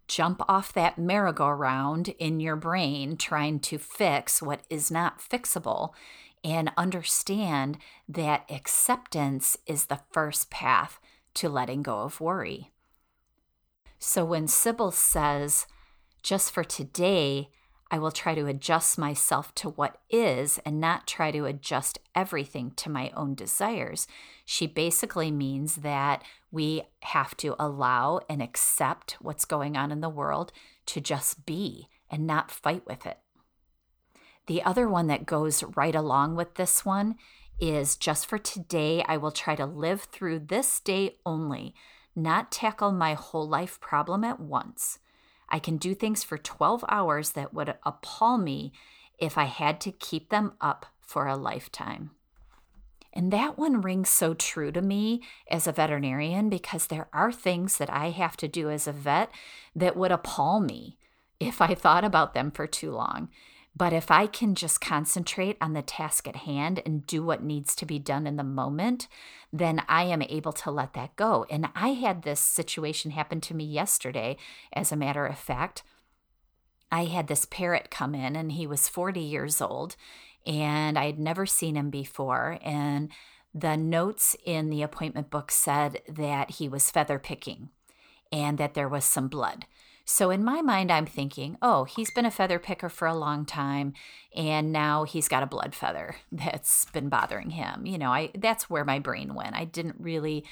Jump 0.09 0.41
off 0.49 0.73
that 0.73 0.97
merry-go-round 0.97 2.09
in 2.17 2.39
your 2.39 2.55
brain 2.55 3.15
trying 3.15 3.59
to 3.59 3.77
fix 3.77 4.41
what 4.41 4.63
is 4.67 4.89
not 4.89 5.19
fixable 5.19 5.91
and 6.43 6.71
understand 6.75 7.77
that 8.07 8.43
acceptance 8.49 9.55
is 9.67 9.85
the 9.85 9.99
first 10.11 10.49
path 10.49 10.99
to 11.35 11.47
letting 11.47 11.83
go 11.83 11.99
of 11.99 12.19
worry. 12.19 12.71
So 13.99 14.25
when 14.25 14.47
Sybil 14.47 14.89
says, 14.89 15.67
just 16.23 16.51
for 16.51 16.63
today, 16.63 17.49
I 17.91 17.97
will 17.97 18.11
try 18.11 18.35
to 18.35 18.45
adjust 18.45 18.99
myself 18.99 19.53
to 19.55 19.69
what 19.69 19.97
is 20.09 20.59
and 20.65 20.79
not 20.79 21.07
try 21.07 21.31
to 21.31 21.45
adjust 21.45 21.97
everything 22.13 22.71
to 22.77 22.89
my 22.89 23.11
own 23.15 23.33
desires. 23.33 24.05
She 24.45 24.67
basically 24.67 25.31
means 25.31 25.77
that 25.77 26.23
we 26.51 26.83
have 27.01 27.35
to 27.37 27.55
allow 27.59 28.19
and 28.29 28.43
accept 28.43 29.17
what's 29.19 29.45
going 29.45 29.75
on 29.75 29.91
in 29.91 30.01
the 30.01 30.09
world 30.09 30.51
to 30.87 31.01
just 31.01 31.45
be 31.45 31.89
and 32.11 32.27
not 32.27 32.51
fight 32.51 32.83
with 32.85 33.07
it. 33.07 33.17
The 34.45 34.63
other 34.63 34.87
one 34.87 35.07
that 35.07 35.25
goes 35.25 35.63
right 35.75 35.95
along 35.95 36.35
with 36.35 36.55
this 36.55 36.85
one 36.85 37.15
is 37.59 37.95
just 37.95 38.25
for 38.25 38.37
today, 38.37 39.03
I 39.07 39.17
will 39.17 39.31
try 39.31 39.55
to 39.55 39.65
live 39.65 40.03
through 40.03 40.39
this 40.39 40.79
day 40.79 41.17
only, 41.25 41.75
not 42.15 42.51
tackle 42.51 42.91
my 42.91 43.15
whole 43.15 43.47
life 43.47 43.79
problem 43.79 44.23
at 44.23 44.39
once. 44.39 44.99
I 45.49 45.59
can 45.59 45.77
do 45.77 45.93
things 45.93 46.23
for 46.23 46.37
12 46.37 46.85
hours 46.87 47.31
that 47.31 47.53
would 47.53 47.75
appall 47.83 48.37
me 48.37 48.71
if 49.17 49.37
I 49.37 49.45
had 49.45 49.81
to 49.81 49.91
keep 49.91 50.29
them 50.29 50.53
up 50.61 50.85
for 51.01 51.27
a 51.27 51.35
lifetime. 51.35 52.11
And 53.11 53.33
that 53.33 53.57
one 53.57 53.81
rings 53.81 54.09
so 54.09 54.33
true 54.33 54.71
to 54.71 54.81
me 54.81 55.23
as 55.49 55.65
a 55.65 55.71
veterinarian 55.71 56.49
because 56.49 56.87
there 56.87 57.07
are 57.11 57.31
things 57.31 57.77
that 57.77 57.89
I 57.89 58.11
have 58.11 58.37
to 58.37 58.47
do 58.47 58.69
as 58.69 58.87
a 58.87 58.91
vet 58.91 59.31
that 59.75 59.97
would 59.97 60.11
appall 60.11 60.59
me 60.59 60.97
if 61.39 61.61
I 61.61 61.73
thought 61.73 62.03
about 62.03 62.33
them 62.33 62.51
for 62.51 62.67
too 62.67 62.91
long. 62.91 63.29
But 63.75 63.93
if 63.93 64.11
I 64.11 64.27
can 64.27 64.55
just 64.55 64.81
concentrate 64.81 65.57
on 65.61 65.73
the 65.73 65.81
task 65.81 66.27
at 66.27 66.37
hand 66.37 66.81
and 66.85 67.05
do 67.05 67.23
what 67.23 67.43
needs 67.43 67.75
to 67.75 67.85
be 67.85 67.99
done 67.99 68.27
in 68.27 68.35
the 68.35 68.43
moment, 68.43 69.07
then 69.53 69.83
I 69.87 70.03
am 70.03 70.21
able 70.23 70.51
to 70.53 70.71
let 70.71 70.93
that 70.93 71.15
go. 71.15 71.45
And 71.49 71.69
I 71.75 71.89
had 71.89 72.23
this 72.23 72.39
situation 72.39 73.11
happen 73.11 73.39
to 73.41 73.53
me 73.53 73.63
yesterday, 73.63 74.37
as 74.73 74.91
a 74.91 74.97
matter 74.97 75.25
of 75.25 75.37
fact. 75.37 75.83
I 76.91 77.05
had 77.05 77.27
this 77.27 77.45
parrot 77.45 77.91
come 77.91 78.15
in, 78.15 78.35
and 78.35 78.51
he 78.51 78.65
was 78.65 78.89
40 78.89 79.19
years 79.19 79.61
old, 79.61 79.95
and 80.45 80.97
I 80.97 81.05
had 81.05 81.19
never 81.19 81.45
seen 81.45 81.75
him 81.75 81.89
before. 81.89 82.57
And 82.63 83.11
the 83.53 83.77
notes 83.77 84.35
in 84.45 84.69
the 84.69 84.81
appointment 84.81 85.29
book 85.29 85.51
said 85.51 86.01
that 86.07 86.51
he 86.51 86.67
was 86.67 86.91
feather 86.91 87.19
picking 87.19 87.69
and 88.31 88.57
that 88.57 88.73
there 88.73 88.89
was 88.89 89.05
some 89.05 89.27
blood. 89.27 89.65
So 90.09 90.31
in 90.31 90.43
my 90.43 90.63
mind, 90.63 90.91
I'm 90.91 91.05
thinking, 91.05 91.55
oh, 91.61 91.83
he's 91.83 92.09
been 92.09 92.25
a 92.25 92.31
feather 92.31 92.57
picker 92.57 92.89
for 92.89 93.07
a 93.07 93.13
long 93.13 93.45
time, 93.45 93.93
and 94.35 94.71
now 94.71 95.03
he's 95.03 95.27
got 95.27 95.43
a 95.43 95.47
blood 95.47 95.75
feather 95.75 96.15
that's 96.31 96.85
been 96.85 97.09
bothering 97.09 97.51
him. 97.51 97.85
You 97.85 97.99
know, 97.99 98.11
I 98.11 98.31
that's 98.33 98.71
where 98.71 98.83
my 98.83 98.97
brain 98.97 99.35
went. 99.35 99.55
I 99.55 99.65
didn't 99.65 99.97
really 99.99 100.45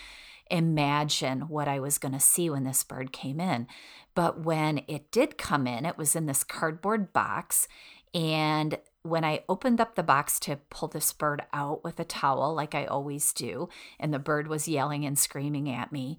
imagine 0.52 1.48
what 1.50 1.68
I 1.68 1.80
was 1.80 1.98
going 1.98 2.14
to 2.14 2.20
see 2.20 2.52
when 2.52 2.66
this 2.66 2.84
bird 2.84 3.12
came 3.12 3.40
in. 3.40 3.66
But 4.14 4.42
when 4.42 4.84
it 4.88 5.12
did 5.12 5.40
come 5.40 5.66
in, 5.66 5.86
it 5.86 5.98
was 5.98 6.16
in 6.16 6.28
this 6.28 6.44
cardboard 6.44 7.12
box. 7.12 7.68
And 8.14 8.78
when 9.02 9.26
I 9.26 9.44
opened 9.50 9.82
up 9.82 9.96
the 9.96 10.04
box 10.04 10.40
to 10.42 10.58
pull 10.70 10.88
this 10.88 11.12
bird 11.14 11.42
out 11.52 11.84
with 11.84 12.00
a 12.00 12.04
towel, 12.06 12.54
like 12.54 12.76
I 12.76 12.86
always 12.86 13.34
do, 13.34 13.70
and 14.00 14.14
the 14.14 14.20
bird 14.20 14.48
was 14.48 14.68
yelling 14.68 15.06
and 15.06 15.18
screaming 15.18 15.70
at 15.70 15.92
me, 15.92 16.18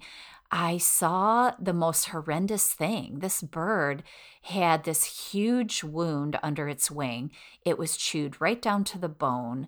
I 0.51 0.79
saw 0.79 1.51
the 1.59 1.73
most 1.73 2.09
horrendous 2.09 2.73
thing. 2.73 3.19
This 3.19 3.41
bird 3.41 4.03
had 4.43 4.83
this 4.83 5.29
huge 5.31 5.83
wound 5.83 6.39
under 6.41 6.67
its 6.67 6.89
wing. 6.89 7.31
It 7.63 7.77
was 7.77 7.97
chewed 7.97 8.41
right 8.41 8.59
down 8.59 8.83
to 8.85 8.97
the 8.97 9.09
bone. 9.09 9.67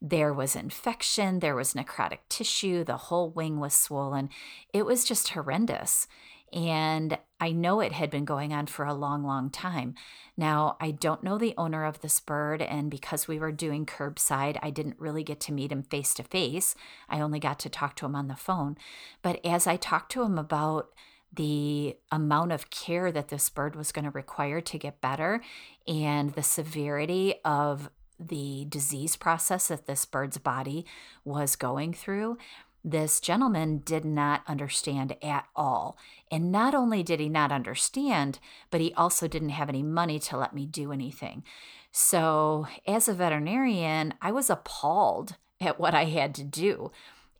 There 0.00 0.32
was 0.32 0.54
infection, 0.54 1.40
there 1.40 1.56
was 1.56 1.74
necrotic 1.74 2.20
tissue, 2.28 2.84
the 2.84 2.96
whole 2.96 3.30
wing 3.30 3.58
was 3.58 3.74
swollen. 3.74 4.30
It 4.72 4.86
was 4.86 5.04
just 5.04 5.30
horrendous. 5.30 6.06
And 6.52 7.18
I 7.40 7.52
know 7.52 7.80
it 7.80 7.92
had 7.92 8.10
been 8.10 8.26
going 8.26 8.52
on 8.52 8.66
for 8.66 8.84
a 8.84 8.94
long, 8.94 9.24
long 9.24 9.48
time. 9.48 9.94
Now, 10.36 10.76
I 10.80 10.90
don't 10.90 11.24
know 11.24 11.38
the 11.38 11.54
owner 11.56 11.84
of 11.84 12.00
this 12.00 12.20
bird, 12.20 12.60
and 12.60 12.90
because 12.90 13.26
we 13.26 13.38
were 13.38 13.52
doing 13.52 13.86
curbside, 13.86 14.58
I 14.62 14.70
didn't 14.70 15.00
really 15.00 15.24
get 15.24 15.40
to 15.40 15.52
meet 15.52 15.72
him 15.72 15.82
face 15.82 16.12
to 16.14 16.22
face. 16.22 16.74
I 17.08 17.20
only 17.20 17.40
got 17.40 17.58
to 17.60 17.70
talk 17.70 17.96
to 17.96 18.06
him 18.06 18.14
on 18.14 18.28
the 18.28 18.36
phone. 18.36 18.76
But 19.22 19.44
as 19.44 19.66
I 19.66 19.76
talked 19.76 20.12
to 20.12 20.22
him 20.22 20.38
about 20.38 20.90
the 21.32 21.96
amount 22.10 22.52
of 22.52 22.70
care 22.70 23.12
that 23.12 23.28
this 23.28 23.48
bird 23.48 23.76
was 23.76 23.92
going 23.92 24.04
to 24.04 24.10
require 24.10 24.60
to 24.60 24.78
get 24.78 25.00
better 25.00 25.40
and 25.86 26.32
the 26.34 26.42
severity 26.42 27.34
of 27.44 27.88
the 28.18 28.66
disease 28.68 29.16
process 29.16 29.68
that 29.68 29.86
this 29.86 30.04
bird's 30.04 30.38
body 30.38 30.84
was 31.24 31.56
going 31.56 31.94
through, 31.94 32.36
this 32.84 33.20
gentleman 33.20 33.78
did 33.84 34.04
not 34.04 34.42
understand 34.46 35.16
at 35.22 35.46
all. 35.54 35.98
And 36.30 36.50
not 36.50 36.74
only 36.74 37.02
did 37.02 37.20
he 37.20 37.28
not 37.28 37.52
understand, 37.52 38.38
but 38.70 38.80
he 38.80 38.94
also 38.94 39.28
didn't 39.28 39.50
have 39.50 39.68
any 39.68 39.82
money 39.82 40.18
to 40.20 40.36
let 40.36 40.54
me 40.54 40.66
do 40.66 40.92
anything. 40.92 41.44
So, 41.92 42.66
as 42.86 43.08
a 43.08 43.14
veterinarian, 43.14 44.14
I 44.22 44.32
was 44.32 44.48
appalled 44.48 45.36
at 45.60 45.78
what 45.78 45.94
I 45.94 46.04
had 46.04 46.34
to 46.36 46.44
do. 46.44 46.90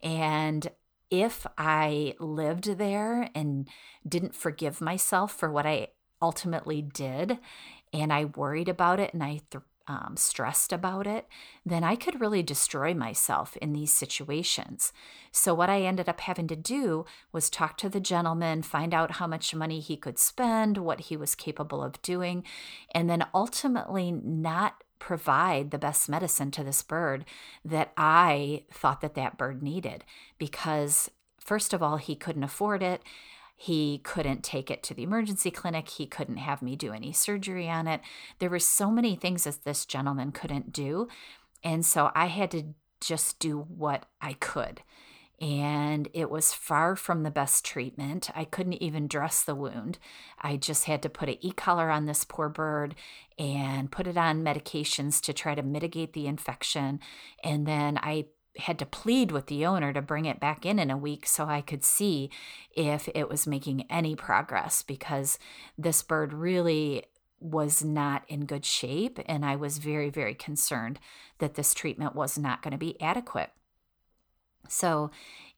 And 0.03 0.71
if 1.11 1.47
I 1.57 2.15
lived 2.19 2.79
there 2.79 3.31
and 3.35 3.69
didn't 4.07 4.35
forgive 4.35 4.81
myself 4.81 5.33
for 5.33 5.51
what 5.51 5.67
I 5.67 5.89
ultimately 6.21 6.83
did, 6.83 7.39
and 7.93 8.13
I 8.13 8.27
worried 8.27 8.69
about 8.69 9.01
it 9.01 9.13
and 9.13 9.23
I 9.23 9.41
th- 9.51 9.65
um, 9.91 10.15
stressed 10.17 10.73
about 10.73 11.09
it, 11.09 11.27
then 11.67 11.83
I 11.83 11.97
could 11.97 12.21
really 12.21 12.45
destroy 12.45 12.95
myself 12.95 13.57
in 13.57 13.73
these 13.73 13.91
situations. 13.91 14.93
So, 15.33 15.53
what 15.53 15.69
I 15.69 15.83
ended 15.83 16.09
up 16.09 16.21
having 16.21 16.47
to 16.47 16.57
do 16.57 17.05
was 17.33 17.51
talk 17.51 17.77
to 17.79 17.89
the 17.89 17.99
gentleman, 17.99 18.63
find 18.63 18.95
out 18.95 19.13
how 19.13 19.27
much 19.27 19.53
money 19.53 19.81
he 19.81 19.97
could 19.97 20.17
spend, 20.17 20.79
what 20.79 21.01
he 21.01 21.17
was 21.17 21.35
capable 21.35 21.83
of 21.83 22.01
doing, 22.03 22.45
and 22.95 23.11
then 23.11 23.27
ultimately 23.35 24.13
not 24.13 24.85
provide 25.01 25.73
the 25.73 25.79
best 25.79 26.09
medicine 26.09 26.53
to 26.53 26.63
this 26.63 26.83
bird 26.83 27.25
that 27.65 27.93
I 27.97 28.67
thought 28.73 29.01
that 29.01 29.15
that 29.15 29.39
bird 29.39 29.61
needed 29.61 30.05
because 30.39 31.11
first 31.41 31.73
of 31.73 31.83
all 31.83 31.97
he 31.97 32.15
couldn't 32.15 32.45
afford 32.45 32.83
it 32.83 33.03
he 33.63 33.99
couldn't 34.05 34.43
take 34.43 34.71
it 34.71 34.83
to 34.85 34.95
the 34.95 35.03
emergency 35.03 35.51
clinic. 35.51 35.91
He 35.91 36.07
couldn't 36.07 36.39
have 36.39 36.63
me 36.63 36.77
do 36.77 36.95
any 36.95 37.13
surgery 37.13 37.69
on 37.69 37.87
it. 37.87 38.01
There 38.39 38.49
were 38.49 38.59
so 38.59 38.91
many 38.91 39.17
things 39.17 39.45
that 39.45 39.65
this 39.65 39.85
gentleman 39.85 40.33
couldn't 40.33 40.73
do. 40.73 41.09
And 41.63 41.85
so 41.85 42.11
I 42.15 42.27
had 42.29 42.51
to 42.53 42.63
just 43.03 43.39
do 43.39 43.59
what 43.59 44.07
I 44.21 44.33
could. 44.33 44.81
and 45.41 46.09
it 46.13 46.29
was 46.29 46.53
far 46.53 46.95
from 46.95 47.23
the 47.23 47.31
best 47.31 47.65
treatment. 47.65 48.29
I 48.35 48.45
couldn't 48.45 48.83
even 48.83 49.09
dress 49.09 49.43
the 49.43 49.55
wound. 49.55 49.99
I 50.41 50.57
just 50.57 50.85
had 50.85 51.03
to 51.03 51.09
put 51.09 51.31
an 51.31 51.37
e 51.41 51.53
collar 51.53 51.91
on 51.91 52.05
this 52.05 52.25
poor 52.25 52.49
bird 52.51 52.95
and 53.39 53.91
put 53.91 54.07
it 54.07 54.19
on 54.19 54.45
medications 54.45 55.21
to 55.23 55.33
try 55.33 55.55
to 55.55 55.63
mitigate 55.63 56.13
the 56.13 56.27
infection. 56.27 57.01
And 57.43 57.67
then 57.67 57.99
I 58.03 58.27
had 58.61 58.79
to 58.79 58.87
plead 58.87 59.33
with 59.33 59.47
the 59.47 59.67
owner 59.67 59.93
to 59.93 60.01
bring 60.01 60.25
it 60.25 60.41
back 60.41 60.65
in 60.65 60.79
in 60.79 60.91
a 60.91 60.97
week 60.97 61.27
so 61.27 61.47
I 61.47 61.61
could 61.61 61.85
see 61.85 62.31
if 62.75 63.09
it 63.15 63.29
was 63.29 63.47
making 63.47 63.91
any 63.91 64.15
progress 64.15 64.83
because 64.83 65.39
this 65.77 66.03
bird 66.03 66.33
really 66.33 67.05
was 67.41 67.83
not 67.83 68.23
in 68.29 68.45
good 68.45 68.65
shape. 68.65 69.19
And 69.27 69.45
I 69.45 69.57
was 69.57 69.79
very, 69.79 70.11
very 70.11 70.35
concerned 70.35 71.01
that 71.39 71.55
this 71.55 71.75
treatment 71.75 72.15
was 72.15 72.39
not 72.39 72.63
going 72.63 72.73
to 72.73 72.79
be 72.79 73.01
adequate. 73.01 73.51
So 74.69 75.11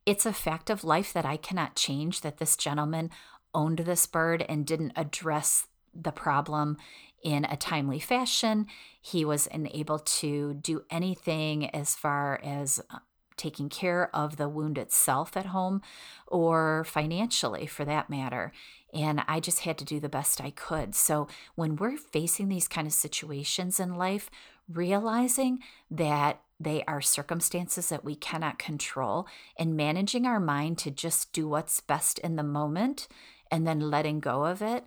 it's 0.06 0.26
a 0.26 0.32
fact 0.32 0.70
of 0.70 0.84
life 0.84 1.12
that 1.12 1.26
I 1.26 1.36
cannot 1.36 1.76
change 1.76 2.22
that 2.22 2.38
this 2.38 2.56
gentleman 2.56 3.10
owned 3.54 3.80
this 3.80 4.06
bird 4.06 4.44
and 4.48 4.66
didn't 4.66 4.92
address 4.96 5.66
the 5.94 6.12
problem 6.12 6.76
in 7.22 7.44
a 7.44 7.56
timely 7.56 8.00
fashion. 8.00 8.66
He 9.00 9.24
was 9.24 9.48
unable 9.52 9.98
to 9.98 10.54
do 10.54 10.84
anything 10.90 11.70
as 11.70 11.94
far 11.94 12.40
as 12.42 12.80
uh, 12.90 12.98
taking 13.36 13.68
care 13.68 14.14
of 14.14 14.36
the 14.36 14.48
wound 14.48 14.78
itself 14.78 15.36
at 15.36 15.46
home 15.46 15.82
or 16.26 16.84
financially 16.84 17.66
for 17.66 17.84
that 17.84 18.10
matter. 18.10 18.52
And 18.92 19.22
I 19.26 19.40
just 19.40 19.60
had 19.60 19.78
to 19.78 19.84
do 19.84 20.00
the 20.00 20.08
best 20.08 20.40
I 20.40 20.50
could. 20.50 20.94
So 20.94 21.28
when 21.54 21.76
we're 21.76 21.96
facing 21.96 22.48
these 22.48 22.68
kind 22.68 22.86
of 22.86 22.92
situations 22.92 23.80
in 23.80 23.94
life, 23.96 24.30
realizing 24.68 25.60
that 25.90 26.40
they 26.60 26.84
are 26.84 27.00
circumstances 27.00 27.88
that 27.88 28.04
we 28.04 28.14
cannot 28.14 28.58
control 28.58 29.26
and 29.58 29.76
managing 29.76 30.26
our 30.26 30.38
mind 30.38 30.78
to 30.78 30.90
just 30.90 31.32
do 31.32 31.48
what's 31.48 31.80
best 31.80 32.18
in 32.20 32.36
the 32.36 32.42
moment 32.42 33.08
and 33.50 33.66
then 33.66 33.80
letting 33.90 34.20
go 34.20 34.44
of 34.44 34.62
it 34.62 34.84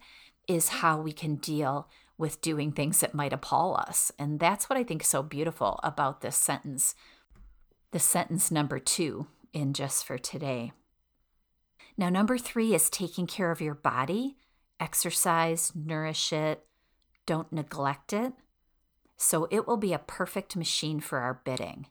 is 0.47 0.69
how 0.69 0.99
we 0.99 1.11
can 1.11 1.35
deal 1.35 1.87
with 2.17 2.41
doing 2.41 2.71
things 2.71 2.99
that 3.01 3.13
might 3.13 3.33
appall 3.33 3.75
us. 3.75 4.11
And 4.17 4.39
that's 4.39 4.69
what 4.69 4.77
I 4.77 4.83
think 4.83 5.01
is 5.01 5.07
so 5.07 5.21
beautiful 5.21 5.79
about 5.83 6.21
this 6.21 6.37
sentence. 6.37 6.95
The 7.91 7.99
sentence 7.99 8.51
number 8.51 8.79
two 8.79 9.27
in 9.53 9.73
Just 9.73 10.05
for 10.05 10.17
Today. 10.17 10.71
Now, 11.97 12.09
number 12.09 12.37
three 12.37 12.73
is 12.73 12.89
taking 12.89 13.25
care 13.27 13.51
of 13.51 13.61
your 13.61 13.75
body. 13.75 14.37
Exercise, 14.79 15.71
nourish 15.73 16.33
it, 16.33 16.65
don't 17.25 17.51
neglect 17.51 18.11
it. 18.11 18.33
So 19.17 19.47
it 19.49 19.65
will 19.65 19.77
be 19.77 19.93
a 19.93 19.99
perfect 19.99 20.57
machine 20.57 20.99
for 20.99 21.19
our 21.19 21.41
bidding. 21.45 21.87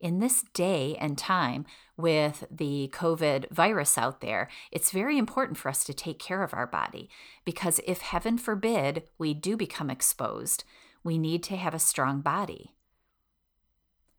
In 0.00 0.20
this 0.20 0.44
day 0.54 0.96
and 1.00 1.18
time 1.18 1.66
with 1.96 2.44
the 2.50 2.88
COVID 2.92 3.50
virus 3.50 3.98
out 3.98 4.20
there, 4.20 4.48
it's 4.70 4.92
very 4.92 5.18
important 5.18 5.58
for 5.58 5.68
us 5.68 5.82
to 5.84 5.94
take 5.94 6.18
care 6.18 6.42
of 6.42 6.54
our 6.54 6.66
body 6.66 7.10
because 7.44 7.80
if 7.86 8.00
heaven 8.00 8.38
forbid 8.38 9.02
we 9.18 9.34
do 9.34 9.56
become 9.56 9.90
exposed, 9.90 10.62
we 11.02 11.18
need 11.18 11.42
to 11.44 11.56
have 11.56 11.74
a 11.74 11.80
strong 11.80 12.20
body. 12.20 12.74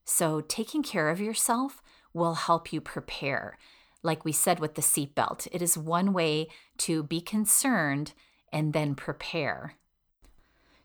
So, 0.03 0.41
taking 0.41 0.83
care 0.83 1.09
of 1.09 1.21
yourself 1.21 1.81
will 2.13 2.33
help 2.33 2.73
you 2.73 2.81
prepare 2.81 3.57
like 4.01 4.23
we 4.23 4.31
said 4.31 4.59
with 4.59 4.75
the 4.75 4.81
seatbelt, 4.81 5.47
it 5.51 5.61
is 5.61 5.77
one 5.77 6.13
way 6.13 6.47
to 6.79 7.03
be 7.03 7.21
concerned 7.21 8.13
and 8.51 8.73
then 8.73 8.95
prepare. 8.95 9.75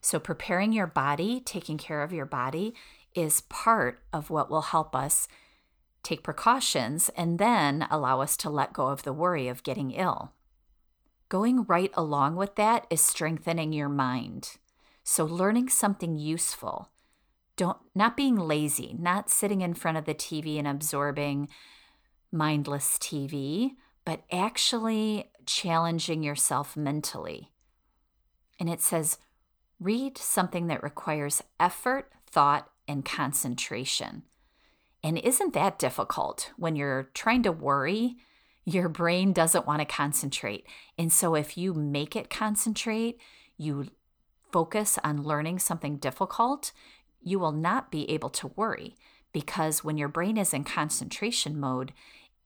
So, 0.01 0.19
preparing 0.19 0.73
your 0.73 0.87
body, 0.87 1.39
taking 1.39 1.77
care 1.77 2.03
of 2.03 2.13
your 2.13 2.25
body, 2.25 2.75
is 3.15 3.41
part 3.41 4.01
of 4.13 4.29
what 4.29 4.49
will 4.49 4.61
help 4.61 4.95
us 4.95 5.27
take 6.03 6.23
precautions 6.23 7.09
and 7.15 7.39
then 7.39 7.87
allow 7.89 8.21
us 8.21 8.37
to 8.37 8.49
let 8.49 8.73
go 8.73 8.87
of 8.87 9.03
the 9.03 9.13
worry 9.13 9.47
of 9.47 9.63
getting 9.63 9.91
ill. 9.91 10.33
Going 11.29 11.63
right 11.63 11.91
along 11.95 12.35
with 12.35 12.55
that 12.55 12.85
is 12.89 13.01
strengthening 13.01 13.73
your 13.73 13.89
mind. 13.89 14.57
So, 15.03 15.25
learning 15.25 15.69
something 15.69 16.17
useful. 16.17 16.91
Don't 17.57 17.77
not 17.95 18.17
being 18.17 18.35
lazy, 18.35 18.95
not 18.99 19.29
sitting 19.29 19.61
in 19.61 19.73
front 19.73 19.97
of 19.97 20.05
the 20.05 20.13
TV 20.13 20.59
and 20.59 20.67
absorbing 20.67 21.47
mindless 22.31 22.97
TV, 22.99 23.71
but 24.03 24.23
actually 24.31 25.31
challenging 25.45 26.21
yourself 26.21 26.75
mentally. 26.75 27.51
And 28.59 28.69
it 28.69 28.81
says, 28.81 29.17
read 29.79 30.17
something 30.17 30.67
that 30.67 30.83
requires 30.83 31.43
effort, 31.59 32.11
thought, 32.27 32.69
and 32.87 33.05
concentration. 33.05 34.23
And 35.03 35.17
isn't 35.17 35.53
that 35.53 35.79
difficult 35.79 36.51
when 36.57 36.75
you're 36.75 37.09
trying 37.13 37.43
to 37.43 37.51
worry? 37.51 38.17
Your 38.65 38.89
brain 38.89 39.33
doesn't 39.33 39.67
want 39.67 39.81
to 39.81 39.85
concentrate. 39.85 40.65
And 40.97 41.13
so 41.13 41.35
if 41.35 41.57
you 41.57 41.73
make 41.73 42.15
it 42.15 42.29
concentrate, 42.29 43.19
you 43.57 43.87
focus 44.51 44.97
on 45.03 45.23
learning 45.23 45.59
something 45.59 45.97
difficult, 45.97 46.71
you 47.21 47.37
will 47.37 47.51
not 47.51 47.91
be 47.91 48.09
able 48.09 48.29
to 48.29 48.51
worry 48.55 48.95
because 49.33 49.83
when 49.83 49.97
your 49.97 50.07
brain 50.07 50.37
is 50.37 50.53
in 50.53 50.63
concentration 50.63 51.59
mode, 51.59 51.91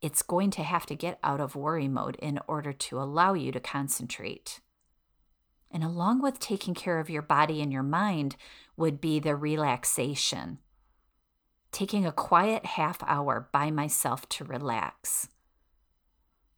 it's 0.02 0.21
going 0.21 0.49
to 0.52 0.63
have 0.63 0.86
to 0.88 0.95
get 0.95 1.19
out 1.23 1.39
of 1.39 1.56
worry 1.56 1.88
mode 1.88 2.15
in 2.15 2.39
order 2.47 2.73
to 2.73 2.99
allow 2.99 3.34
you 3.34 3.52
to 3.52 3.60
concentrate. 3.60 4.60
And 5.71 5.84
along 5.84 6.21
with 6.21 6.39
taking 6.39 6.73
care 6.73 6.99
of 6.99 7.10
your 7.10 7.21
body 7.21 7.62
and 7.62 7.71
your 7.71 7.84
mind 7.84 8.36
would 8.75 8.99
be 8.99 9.19
the 9.19 9.36
relaxation. 9.36 10.60
Taking 11.71 12.05
a 12.05 12.12
quiet 12.12 12.65
half 12.65 13.03
hour 13.03 13.49
by 13.51 13.69
myself 13.69 14.27
to 14.29 14.43
relax. 14.43 15.27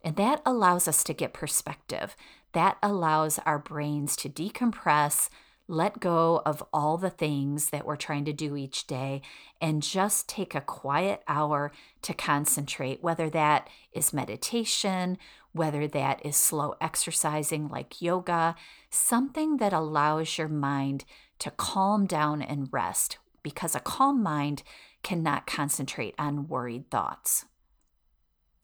And 0.04 0.16
that 0.16 0.42
allows 0.46 0.88
us 0.88 1.04
to 1.04 1.14
get 1.14 1.34
perspective. 1.34 2.16
That 2.54 2.78
allows 2.82 3.40
our 3.46 3.60
brains 3.60 4.16
to 4.18 4.30
decompress, 4.30 5.30
let 5.68 6.00
go 6.00 6.42
of 6.46 6.64
all 6.74 6.98
the 6.98 7.10
things 7.10 7.70
that 7.70 7.86
we're 7.86 7.96
trying 7.96 8.26
to 8.26 8.34
do 8.34 8.58
each 8.58 8.88
day 8.88 9.22
and 9.62 9.82
just 9.82 10.28
take 10.28 10.54
a 10.54 10.62
quiet 10.62 11.24
hour 11.28 11.72
to 12.02 12.14
concentrate, 12.14 13.02
whether 13.02 13.30
that 13.30 13.70
is 13.94 14.12
meditation, 14.12 15.18
whether 15.54 15.88
that 15.88 16.26
is 16.26 16.36
slow 16.36 16.76
exercising 16.80 17.68
like 17.68 18.02
yoga, 18.02 18.56
something 18.90 19.58
that 19.58 19.74
allows 19.74 20.38
your 20.38 20.48
mind 20.48 21.06
to 21.40 21.52
calm 21.52 22.06
down 22.06 22.42
and 22.42 22.70
rest, 22.72 23.18
because 23.44 23.76
a 23.76 23.80
calm 23.80 24.22
mind 24.22 24.64
cannot 25.04 25.48
concentrate 25.48 26.16
on 26.18 26.48
worried 26.48 26.90
thoughts. 26.90 27.46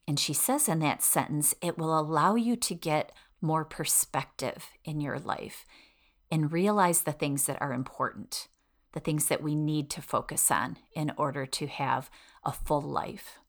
And 0.07 0.19
she 0.19 0.33
says 0.33 0.69
in 0.69 0.79
that 0.79 1.03
sentence, 1.03 1.53
it 1.61 1.77
will 1.77 1.97
allow 1.97 2.35
you 2.35 2.55
to 2.55 2.75
get 2.75 3.11
more 3.41 3.65
perspective 3.65 4.69
in 4.85 5.01
your 5.01 5.19
life 5.19 5.65
and 6.31 6.51
realize 6.51 7.01
the 7.01 7.11
things 7.11 7.45
that 7.45 7.61
are 7.61 7.73
important, 7.73 8.47
the 8.93 8.99
things 8.99 9.27
that 9.27 9.43
we 9.43 9.55
need 9.55 9.89
to 9.89 10.01
focus 10.01 10.49
on 10.49 10.77
in 10.93 11.11
order 11.17 11.45
to 11.45 11.67
have 11.67 12.09
a 12.45 12.51
full 12.51 12.81
life. 12.81 13.39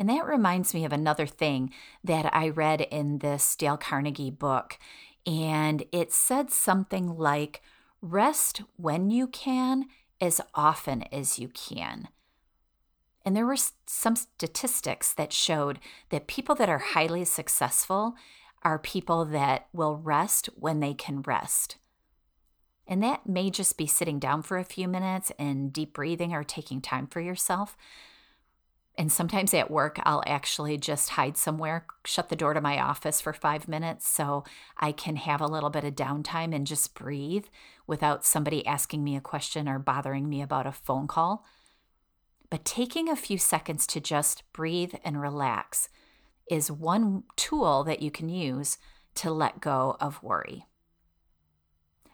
And 0.00 0.08
that 0.08 0.24
reminds 0.24 0.72
me 0.72 0.86
of 0.86 0.94
another 0.94 1.26
thing 1.26 1.74
that 2.02 2.34
I 2.34 2.48
read 2.48 2.80
in 2.80 3.18
this 3.18 3.54
Dale 3.54 3.76
Carnegie 3.76 4.30
book. 4.30 4.78
And 5.26 5.84
it 5.92 6.10
said 6.10 6.50
something 6.50 7.18
like, 7.18 7.60
rest 8.00 8.62
when 8.76 9.10
you 9.10 9.26
can, 9.26 9.84
as 10.18 10.40
often 10.54 11.04
as 11.12 11.38
you 11.38 11.48
can. 11.48 12.08
And 13.26 13.36
there 13.36 13.44
were 13.44 13.58
some 13.86 14.16
statistics 14.16 15.12
that 15.12 15.34
showed 15.34 15.78
that 16.08 16.26
people 16.26 16.54
that 16.54 16.70
are 16.70 16.78
highly 16.78 17.26
successful 17.26 18.14
are 18.62 18.78
people 18.78 19.26
that 19.26 19.68
will 19.74 19.96
rest 19.96 20.48
when 20.56 20.80
they 20.80 20.94
can 20.94 21.20
rest. 21.20 21.76
And 22.86 23.02
that 23.02 23.28
may 23.28 23.50
just 23.50 23.76
be 23.76 23.86
sitting 23.86 24.18
down 24.18 24.40
for 24.40 24.56
a 24.56 24.64
few 24.64 24.88
minutes 24.88 25.30
and 25.38 25.70
deep 25.70 25.92
breathing 25.92 26.32
or 26.32 26.42
taking 26.42 26.80
time 26.80 27.06
for 27.06 27.20
yourself. 27.20 27.76
And 28.98 29.10
sometimes 29.10 29.54
at 29.54 29.70
work, 29.70 29.98
I'll 30.02 30.22
actually 30.26 30.76
just 30.76 31.10
hide 31.10 31.36
somewhere, 31.36 31.86
shut 32.04 32.28
the 32.28 32.36
door 32.36 32.52
to 32.52 32.60
my 32.60 32.78
office 32.78 33.20
for 33.20 33.32
five 33.32 33.66
minutes 33.66 34.06
so 34.06 34.44
I 34.76 34.92
can 34.92 35.16
have 35.16 35.40
a 35.40 35.46
little 35.46 35.70
bit 35.70 35.84
of 35.84 35.94
downtime 35.94 36.54
and 36.54 36.66
just 36.66 36.94
breathe 36.94 37.46
without 37.86 38.26
somebody 38.26 38.66
asking 38.66 39.02
me 39.02 39.16
a 39.16 39.20
question 39.20 39.68
or 39.68 39.78
bothering 39.78 40.28
me 40.28 40.42
about 40.42 40.66
a 40.66 40.72
phone 40.72 41.06
call. 41.06 41.46
But 42.50 42.64
taking 42.64 43.08
a 43.08 43.16
few 43.16 43.38
seconds 43.38 43.86
to 43.88 44.00
just 44.00 44.42
breathe 44.52 44.94
and 45.04 45.20
relax 45.20 45.88
is 46.50 46.70
one 46.70 47.22
tool 47.36 47.84
that 47.84 48.02
you 48.02 48.10
can 48.10 48.28
use 48.28 48.76
to 49.14 49.30
let 49.30 49.60
go 49.60 49.96
of 50.00 50.22
worry. 50.22 50.66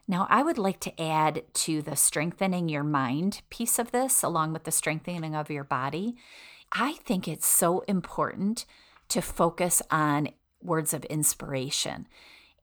Now, 0.08 0.26
I 0.30 0.42
would 0.42 0.58
like 0.58 0.78
to 0.80 1.02
add 1.02 1.42
to 1.54 1.82
the 1.82 1.96
strengthening 1.96 2.68
your 2.68 2.84
mind 2.84 3.42
piece 3.50 3.78
of 3.78 3.90
this, 3.90 4.22
along 4.22 4.52
with 4.52 4.64
the 4.64 4.70
strengthening 4.70 5.34
of 5.34 5.50
your 5.50 5.64
body. 5.64 6.16
I 6.72 6.94
think 7.04 7.28
it's 7.28 7.46
so 7.46 7.80
important 7.80 8.66
to 9.08 9.22
focus 9.22 9.82
on 9.90 10.28
words 10.62 10.92
of 10.92 11.04
inspiration. 11.04 12.06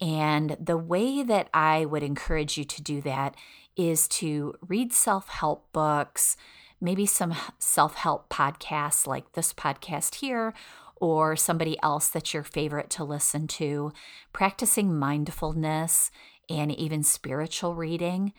And 0.01 0.57
the 0.59 0.77
way 0.77 1.23
that 1.23 1.49
I 1.53 1.85
would 1.85 2.03
encourage 2.03 2.57
you 2.57 2.65
to 2.65 2.81
do 2.81 3.01
that 3.01 3.35
is 3.77 4.07
to 4.09 4.55
read 4.67 4.91
self 4.93 5.29
help 5.29 5.71
books, 5.71 6.35
maybe 6.81 7.05
some 7.05 7.33
self 7.59 7.95
help 7.95 8.29
podcasts 8.29 9.07
like 9.07 9.31
this 9.33 9.53
podcast 9.53 10.15
here, 10.15 10.53
or 10.97 11.35
somebody 11.35 11.77
else 11.81 12.09
that's 12.09 12.33
your 12.33 12.43
favorite 12.43 12.89
to 12.91 13.03
listen 13.03 13.47
to, 13.47 13.91
practicing 14.31 14.97
mindfulness 14.97 16.11
and 16.49 16.71
even 16.71 17.03
spiritual 17.03 17.75
reading. 17.75 18.33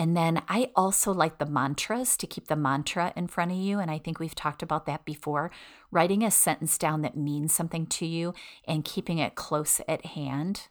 And 0.00 0.16
then 0.16 0.42
I 0.48 0.70
also 0.76 1.12
like 1.12 1.38
the 1.38 1.46
mantras 1.46 2.16
to 2.18 2.26
keep 2.28 2.46
the 2.46 2.54
mantra 2.54 3.12
in 3.16 3.26
front 3.26 3.50
of 3.50 3.56
you. 3.58 3.80
And 3.80 3.90
I 3.90 3.98
think 3.98 4.20
we've 4.20 4.34
talked 4.34 4.62
about 4.62 4.86
that 4.86 5.04
before. 5.04 5.50
Writing 5.90 6.22
a 6.22 6.30
sentence 6.30 6.78
down 6.78 7.02
that 7.02 7.16
means 7.16 7.52
something 7.52 7.84
to 7.86 8.06
you 8.06 8.32
and 8.64 8.84
keeping 8.84 9.18
it 9.18 9.34
close 9.34 9.80
at 9.88 10.06
hand. 10.06 10.68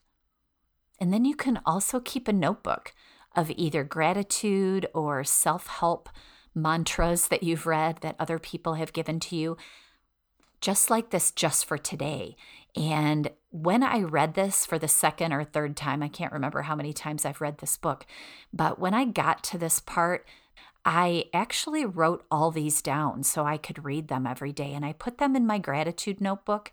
And 0.98 1.12
then 1.12 1.26
you 1.26 1.36
can 1.36 1.60
also 1.66 2.00
keep 2.00 2.26
a 2.26 2.32
notebook 2.32 2.94
of 3.36 3.50
either 3.50 3.84
gratitude 3.84 4.86
or 4.94 5.22
self 5.24 5.66
help 5.66 6.08
mantras 6.54 7.28
that 7.28 7.42
you've 7.42 7.66
read 7.66 7.98
that 8.00 8.16
other 8.18 8.38
people 8.38 8.74
have 8.74 8.94
given 8.94 9.20
to 9.20 9.36
you, 9.36 9.58
just 10.62 10.88
like 10.88 11.10
this, 11.10 11.30
just 11.30 11.66
for 11.66 11.76
today. 11.76 12.34
And 12.78 13.32
when 13.50 13.82
I 13.82 14.02
read 14.02 14.34
this 14.34 14.64
for 14.64 14.78
the 14.78 14.86
second 14.86 15.32
or 15.32 15.42
third 15.42 15.76
time, 15.76 16.00
I 16.00 16.08
can't 16.08 16.32
remember 16.32 16.62
how 16.62 16.76
many 16.76 16.92
times 16.92 17.24
I've 17.24 17.40
read 17.40 17.58
this 17.58 17.76
book, 17.76 18.06
but 18.52 18.78
when 18.78 18.94
I 18.94 19.04
got 19.04 19.42
to 19.44 19.58
this 19.58 19.80
part, 19.80 20.24
I 20.84 21.24
actually 21.34 21.84
wrote 21.84 22.24
all 22.30 22.52
these 22.52 22.80
down 22.80 23.24
so 23.24 23.44
I 23.44 23.56
could 23.56 23.84
read 23.84 24.06
them 24.06 24.28
every 24.28 24.52
day. 24.52 24.72
And 24.72 24.84
I 24.84 24.92
put 24.92 25.18
them 25.18 25.34
in 25.34 25.44
my 25.44 25.58
gratitude 25.58 26.20
notebook 26.20 26.70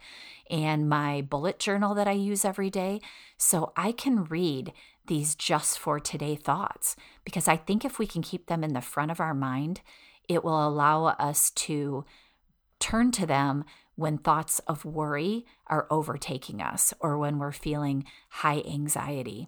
and 0.49 0.87
my 0.87 1.21
bullet 1.21 1.57
journal 1.57 1.95
that 1.95 2.07
I 2.07 2.11
use 2.11 2.45
every 2.45 2.69
day 2.69 3.01
so 3.37 3.73
I 3.75 3.91
can 3.91 4.25
read 4.25 4.73
these 5.07 5.33
just 5.33 5.79
for 5.79 5.99
today 5.99 6.35
thoughts. 6.35 6.95
Because 7.25 7.47
I 7.47 7.57
think 7.57 7.83
if 7.83 7.97
we 7.97 8.05
can 8.05 8.21
keep 8.21 8.45
them 8.45 8.63
in 8.63 8.73
the 8.73 8.79
front 8.79 9.09
of 9.09 9.19
our 9.19 9.33
mind, 9.33 9.81
it 10.29 10.43
will 10.43 10.65
allow 10.65 11.07
us 11.07 11.49
to 11.51 12.05
turn 12.79 13.11
to 13.11 13.25
them 13.25 13.65
when 13.95 14.17
thoughts 14.17 14.59
of 14.67 14.85
worry 14.85 15.45
are 15.67 15.87
overtaking 15.89 16.61
us 16.61 16.93
or 16.99 17.17
when 17.17 17.39
we're 17.39 17.51
feeling 17.51 18.05
high 18.29 18.61
anxiety. 18.61 19.47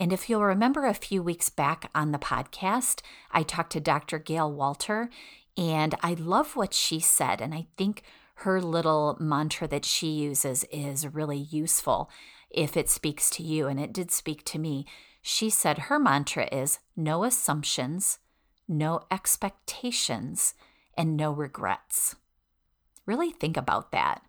And 0.00 0.12
if 0.12 0.28
you'll 0.28 0.44
remember 0.44 0.86
a 0.86 0.94
few 0.94 1.22
weeks 1.22 1.50
back 1.50 1.90
on 1.94 2.12
the 2.12 2.18
podcast, 2.18 3.00
I 3.32 3.42
talked 3.42 3.72
to 3.72 3.80
Dr. 3.80 4.18
Gail 4.18 4.50
Walter, 4.50 5.10
and 5.56 5.94
I 6.02 6.14
love 6.14 6.54
what 6.54 6.72
she 6.72 7.00
said. 7.00 7.40
And 7.40 7.52
I 7.52 7.66
think 7.76 8.02
her 8.36 8.60
little 8.60 9.16
mantra 9.18 9.66
that 9.68 9.84
she 9.84 10.08
uses 10.08 10.64
is 10.70 11.12
really 11.12 11.38
useful 11.38 12.10
if 12.48 12.76
it 12.76 12.88
speaks 12.88 13.28
to 13.30 13.42
you. 13.42 13.66
And 13.66 13.80
it 13.80 13.92
did 13.92 14.12
speak 14.12 14.44
to 14.46 14.58
me. 14.58 14.86
She 15.20 15.50
said 15.50 15.78
her 15.78 15.98
mantra 15.98 16.48
is 16.52 16.78
no 16.96 17.24
assumptions, 17.24 18.20
no 18.68 19.00
expectations, 19.10 20.54
and 20.96 21.16
no 21.16 21.32
regrets. 21.32 22.14
Really 23.08 23.30
think 23.30 23.56
about 23.56 23.90
that. 23.92 24.20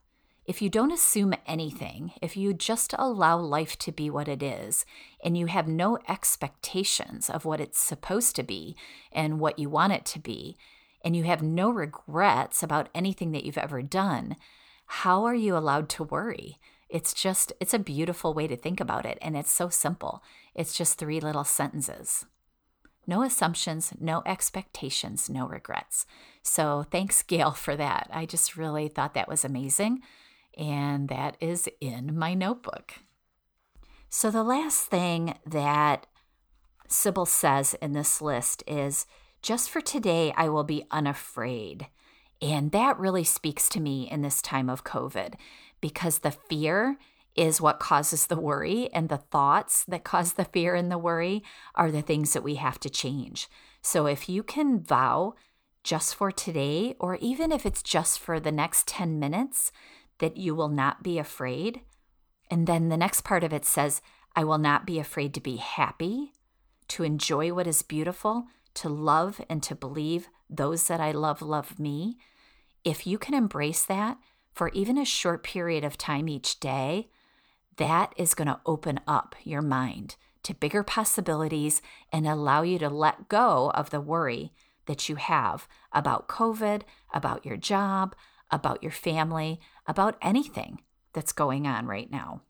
If 0.45 0.61
you 0.61 0.69
don't 0.69 0.93
assume 0.93 1.33
anything, 1.45 2.13
if 2.21 2.37
you 2.37 2.53
just 2.53 2.95
allow 2.97 3.37
life 3.37 3.77
to 3.79 3.91
be 3.91 4.09
what 4.09 4.29
it 4.29 4.41
is, 4.41 4.85
and 5.21 5.37
you 5.37 5.47
have 5.47 5.67
no 5.67 5.99
expectations 6.07 7.29
of 7.29 7.43
what 7.43 7.59
it's 7.59 7.77
supposed 7.77 8.37
to 8.37 8.43
be 8.43 8.77
and 9.11 9.41
what 9.41 9.59
you 9.59 9.69
want 9.69 9.91
it 9.91 10.05
to 10.05 10.19
be, 10.19 10.55
and 11.03 11.13
you 11.13 11.23
have 11.23 11.41
no 11.41 11.69
regrets 11.69 12.63
about 12.63 12.87
anything 12.95 13.33
that 13.33 13.43
you've 13.43 13.57
ever 13.57 13.81
done, 13.81 14.37
how 14.85 15.25
are 15.25 15.35
you 15.35 15.57
allowed 15.57 15.89
to 15.89 16.05
worry? 16.05 16.57
It's 16.87 17.13
just, 17.13 17.51
it's 17.59 17.73
a 17.73 17.79
beautiful 17.79 18.33
way 18.33 18.47
to 18.47 18.55
think 18.55 18.79
about 18.79 19.05
it. 19.05 19.17
And 19.21 19.35
it's 19.35 19.51
so 19.51 19.67
simple. 19.67 20.23
It's 20.55 20.73
just 20.73 20.97
three 20.97 21.19
little 21.19 21.43
sentences. 21.43 22.27
No 23.05 23.23
assumptions, 23.23 23.91
no 23.99 24.23
expectations, 24.25 25.29
no 25.29 25.47
regrets. 25.47 26.05
So 26.49 26.83
thanks, 26.89 27.21
Gail, 27.21 27.51
for 27.51 27.75
that. 27.75 28.09
I 28.12 28.25
just 28.25 28.57
really 28.57 28.88
thought 28.88 29.13
that 29.13 29.27
was 29.27 29.45
amazing 29.45 30.01
and 30.57 31.07
that 31.07 31.38
is 31.39 31.69
in 31.79 32.17
my 32.17 32.33
notebook. 32.33 32.95
So, 34.09 34.31
the 34.31 34.43
last 34.43 34.88
thing 34.88 35.38
that 35.45 36.07
Sybil 36.88 37.27
says 37.27 37.75
in 37.75 37.93
this 37.93 38.19
list 38.19 38.63
is 38.65 39.05
just 39.43 39.69
for 39.69 39.79
today, 39.79 40.33
I 40.35 40.49
will 40.49 40.63
be 40.63 40.85
unafraid. 40.89 41.85
And 42.41 42.71
that 42.71 42.97
really 42.97 43.23
speaks 43.23 43.69
to 43.69 43.79
me 43.79 44.09
in 44.09 44.23
this 44.23 44.41
time 44.41 44.71
of 44.71 44.83
COVID 44.83 45.35
because 45.81 46.19
the 46.19 46.31
fear 46.31 46.97
is 47.35 47.62
what 47.62 47.79
causes 47.79 48.25
the 48.25 48.39
worry, 48.39 48.91
and 48.91 49.07
the 49.07 49.17
thoughts 49.17 49.85
that 49.85 50.03
cause 50.03 50.33
the 50.33 50.45
fear 50.45 50.73
and 50.73 50.91
the 50.91 50.97
worry 50.97 51.43
are 51.75 51.91
the 51.91 52.01
things 52.01 52.33
that 52.33 52.43
we 52.43 52.55
have 52.55 52.79
to 52.79 52.89
change. 52.89 53.47
So, 53.83 54.07
if 54.07 54.27
you 54.27 54.41
can 54.41 54.79
vow 54.79 55.35
just 55.83 56.15
for 56.15 56.31
today, 56.31 56.95
or 56.99 57.15
even 57.17 57.51
if 57.51 57.65
it's 57.65 57.83
just 57.83 58.19
for 58.19 58.39
the 58.39 58.51
next 58.51 58.87
10 58.87 59.19
minutes, 59.19 59.71
that 60.19 60.37
you 60.37 60.53
will 60.53 60.69
not 60.69 61.03
be 61.03 61.17
afraid. 61.17 61.81
And 62.51 62.67
then 62.67 62.89
the 62.89 62.97
next 62.97 63.21
part 63.21 63.43
of 63.43 63.53
it 63.53 63.65
says, 63.65 64.01
I 64.35 64.43
will 64.43 64.57
not 64.57 64.85
be 64.85 64.99
afraid 64.99 65.33
to 65.33 65.41
be 65.41 65.57
happy, 65.57 66.33
to 66.89 67.03
enjoy 67.03 67.53
what 67.53 67.67
is 67.67 67.81
beautiful, 67.81 68.45
to 68.75 68.89
love 68.89 69.41
and 69.49 69.61
to 69.63 69.75
believe 69.75 70.29
those 70.49 70.87
that 70.87 70.99
I 70.99 71.11
love 71.11 71.41
love 71.41 71.79
me. 71.79 72.17
If 72.83 73.05
you 73.05 73.17
can 73.17 73.33
embrace 73.33 73.83
that 73.85 74.17
for 74.53 74.69
even 74.69 74.97
a 74.97 75.05
short 75.05 75.43
period 75.43 75.83
of 75.83 75.97
time 75.97 76.27
each 76.27 76.59
day, 76.59 77.09
that 77.77 78.13
is 78.17 78.33
going 78.33 78.47
to 78.47 78.59
open 78.65 78.99
up 79.07 79.35
your 79.43 79.61
mind 79.61 80.15
to 80.43 80.53
bigger 80.53 80.83
possibilities 80.83 81.81
and 82.11 82.27
allow 82.27 82.61
you 82.61 82.79
to 82.79 82.89
let 82.89 83.29
go 83.29 83.71
of 83.71 83.89
the 83.89 84.01
worry 84.01 84.51
that 84.89 85.08
you 85.08 85.17
have 85.17 85.67
about 85.93 86.28
COVID, 86.28 86.82
about 87.13 87.45
your 87.45 87.58
job, 87.58 88.15
about 88.49 88.82
your 88.82 88.91
family, 88.91 89.60
about 89.86 90.17
anything 90.19 90.82
that's 91.13 91.32
going 91.32 91.67
on 91.67 91.86
right 91.86 92.10
now 92.10 92.41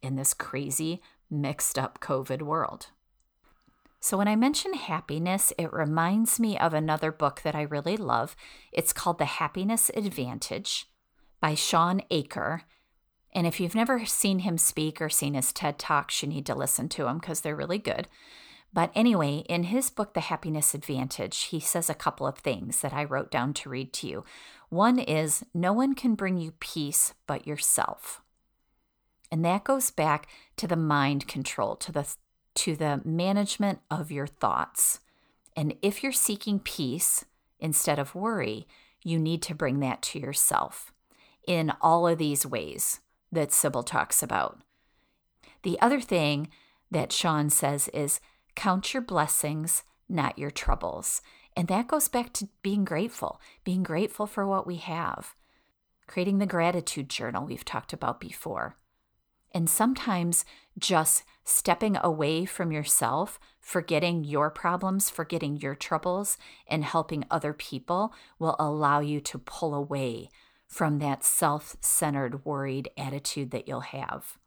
in 0.00 0.14
this 0.14 0.32
crazy, 0.32 1.02
mixed 1.28 1.76
up 1.76 1.98
COVID 1.98 2.42
world. 2.42 2.90
So, 3.98 4.16
when 4.16 4.28
I 4.28 4.36
mention 4.36 4.74
happiness, 4.74 5.52
it 5.58 5.72
reminds 5.72 6.38
me 6.38 6.56
of 6.56 6.72
another 6.72 7.10
book 7.10 7.40
that 7.42 7.56
I 7.56 7.62
really 7.62 7.96
love. 7.96 8.36
It's 8.70 8.92
called 8.92 9.18
The 9.18 9.24
Happiness 9.24 9.90
Advantage 9.92 10.86
by 11.40 11.54
Shawn 11.54 12.00
Achor. 12.12 12.62
And 13.32 13.44
if 13.44 13.58
you've 13.58 13.74
never 13.74 14.06
seen 14.06 14.38
him 14.38 14.56
speak 14.56 15.02
or 15.02 15.08
seen 15.08 15.34
his 15.34 15.52
TED 15.52 15.80
Talks, 15.80 16.22
you 16.22 16.28
need 16.28 16.46
to 16.46 16.54
listen 16.54 16.88
to 16.90 17.02
them 17.02 17.18
because 17.18 17.40
they're 17.40 17.56
really 17.56 17.78
good. 17.78 18.06
But 18.72 18.90
anyway, 18.94 19.44
in 19.48 19.64
his 19.64 19.90
book, 19.90 20.14
The 20.14 20.20
Happiness 20.20 20.74
Advantage, 20.74 21.44
he 21.44 21.60
says 21.60 21.88
a 21.88 21.94
couple 21.94 22.26
of 22.26 22.38
things 22.38 22.80
that 22.82 22.92
I 22.92 23.04
wrote 23.04 23.30
down 23.30 23.54
to 23.54 23.70
read 23.70 23.92
to 23.94 24.06
you. 24.06 24.24
One 24.68 24.98
is 24.98 25.44
no 25.54 25.72
one 25.72 25.94
can 25.94 26.14
bring 26.14 26.36
you 26.36 26.52
peace 26.60 27.14
but 27.26 27.46
yourself. 27.46 28.20
And 29.30 29.44
that 29.44 29.64
goes 29.64 29.90
back 29.90 30.28
to 30.56 30.66
the 30.66 30.76
mind 30.76 31.26
control, 31.26 31.76
to 31.76 31.92
the 31.92 32.06
to 32.54 32.74
the 32.74 33.00
management 33.04 33.78
of 33.90 34.10
your 34.10 34.26
thoughts. 34.26 34.98
And 35.54 35.76
if 35.80 36.02
you're 36.02 36.12
seeking 36.12 36.58
peace 36.58 37.24
instead 37.60 37.98
of 37.98 38.16
worry, 38.16 38.66
you 39.04 39.18
need 39.18 39.42
to 39.42 39.54
bring 39.54 39.80
that 39.80 40.02
to 40.02 40.18
yourself 40.18 40.92
in 41.46 41.72
all 41.80 42.06
of 42.08 42.18
these 42.18 42.44
ways 42.44 43.00
that 43.30 43.52
Sybil 43.52 43.82
talks 43.82 44.22
about. 44.22 44.60
The 45.62 45.80
other 45.80 46.00
thing 46.00 46.48
that 46.90 47.12
Shawn 47.12 47.48
says 47.50 47.88
is 47.88 48.20
count 48.58 48.92
your 48.92 49.02
blessings, 49.02 49.84
not 50.08 50.36
your 50.36 50.50
troubles. 50.50 51.22
And 51.56 51.68
that 51.68 51.86
goes 51.86 52.08
back 52.08 52.32
to 52.34 52.48
being 52.60 52.84
grateful, 52.84 53.40
being 53.62 53.84
grateful 53.84 54.26
for 54.26 54.44
what 54.44 54.66
we 54.66 54.76
have, 54.76 55.36
creating 56.08 56.38
the 56.38 56.46
gratitude 56.46 57.08
journal 57.08 57.46
we've 57.46 57.64
talked 57.64 57.92
about 57.92 58.18
before. 58.18 58.74
And 59.52 59.70
sometimes 59.70 60.44
just 60.76 61.22
stepping 61.44 61.96
away 62.02 62.46
from 62.46 62.72
yourself, 62.72 63.38
forgetting 63.60 64.24
your 64.24 64.50
problems, 64.50 65.08
forgetting 65.08 65.58
your 65.58 65.76
troubles, 65.76 66.36
and 66.66 66.84
helping 66.84 67.24
other 67.30 67.52
people 67.52 68.12
will 68.40 68.56
allow 68.58 68.98
you 68.98 69.20
to 69.20 69.38
pull 69.38 69.72
away 69.72 70.30
from 70.66 70.98
that 70.98 71.22
self 71.22 71.76
centered, 71.80 72.44
worried 72.44 72.90
attitude 72.98 73.52
that 73.52 73.68
you'll 73.68 73.80
have. 73.80 74.37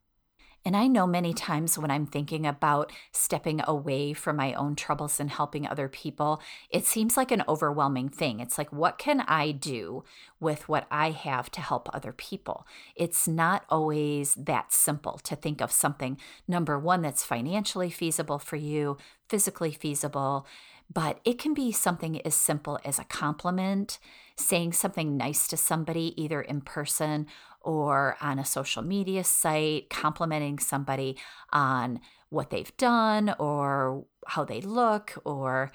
And 0.63 0.77
I 0.77 0.87
know 0.87 1.07
many 1.07 1.33
times 1.33 1.77
when 1.77 1.89
I'm 1.89 2.05
thinking 2.05 2.45
about 2.45 2.91
stepping 3.11 3.61
away 3.65 4.13
from 4.13 4.35
my 4.35 4.53
own 4.53 4.75
troubles 4.75 5.19
and 5.19 5.29
helping 5.29 5.67
other 5.67 5.87
people, 5.87 6.41
it 6.69 6.85
seems 6.85 7.17
like 7.17 7.31
an 7.31 7.43
overwhelming 7.47 8.09
thing. 8.09 8.39
It's 8.39 8.57
like, 8.57 8.71
what 8.71 8.97
can 8.97 9.21
I 9.21 9.51
do 9.51 10.03
with 10.39 10.69
what 10.69 10.85
I 10.91 11.11
have 11.11 11.49
to 11.51 11.61
help 11.61 11.89
other 11.93 12.11
people? 12.11 12.67
It's 12.95 13.27
not 13.27 13.65
always 13.69 14.35
that 14.35 14.71
simple 14.71 15.19
to 15.23 15.35
think 15.35 15.61
of 15.61 15.71
something, 15.71 16.17
number 16.47 16.77
one, 16.77 17.01
that's 17.01 17.23
financially 17.23 17.89
feasible 17.89 18.37
for 18.37 18.55
you, 18.55 18.97
physically 19.29 19.71
feasible, 19.71 20.45
but 20.93 21.19
it 21.23 21.39
can 21.39 21.53
be 21.53 21.71
something 21.71 22.21
as 22.25 22.35
simple 22.35 22.77
as 22.83 22.99
a 22.99 23.05
compliment, 23.05 23.97
saying 24.35 24.73
something 24.73 25.15
nice 25.15 25.47
to 25.47 25.55
somebody, 25.55 26.13
either 26.21 26.41
in 26.41 26.61
person 26.61 27.27
or 27.61 28.17
on 28.21 28.39
a 28.39 28.45
social 28.45 28.81
media 28.81 29.23
site, 29.23 29.89
complimenting 29.89 30.59
somebody 30.59 31.17
on 31.51 31.99
what 32.29 32.49
they've 32.49 32.75
done 32.77 33.33
or 33.39 34.05
how 34.27 34.43
they 34.43 34.61
look 34.61 35.13
or 35.25 35.71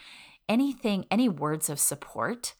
anything, 0.49 1.05
any 1.11 1.29
words 1.29 1.68
of 1.68 1.79
support, 1.79 2.55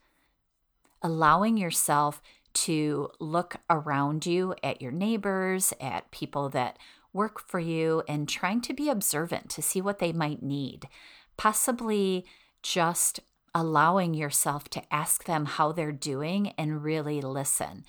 allowing 1.03 1.57
yourself 1.57 2.21
to 2.53 3.11
look 3.21 3.57
around 3.69 4.27
you 4.27 4.55
at 4.63 4.81
your 4.81 4.93
neighbors, 4.93 5.73
at 5.81 6.11
people 6.11 6.49
that 6.49 6.79
work 7.13 7.41
for 7.41 7.61
you, 7.61 8.03
and 8.09 8.29
trying 8.29 8.61
to 8.61 8.75
be 8.75 8.89
observant 8.89 9.51
to 9.51 9.63
see 9.63 9.81
what 9.81 9.99
they 9.99 10.13
might 10.13 10.43
need. 10.43 10.89
Possibly 11.37 12.25
just 12.63 13.21
allowing 13.55 14.15
yourself 14.15 14.69
to 14.69 14.83
ask 14.93 15.25
them 15.25 15.47
how 15.47 15.73
they're 15.73 15.93
doing 15.93 16.53
and 16.59 16.83
really 16.83 17.21
listen 17.21 17.85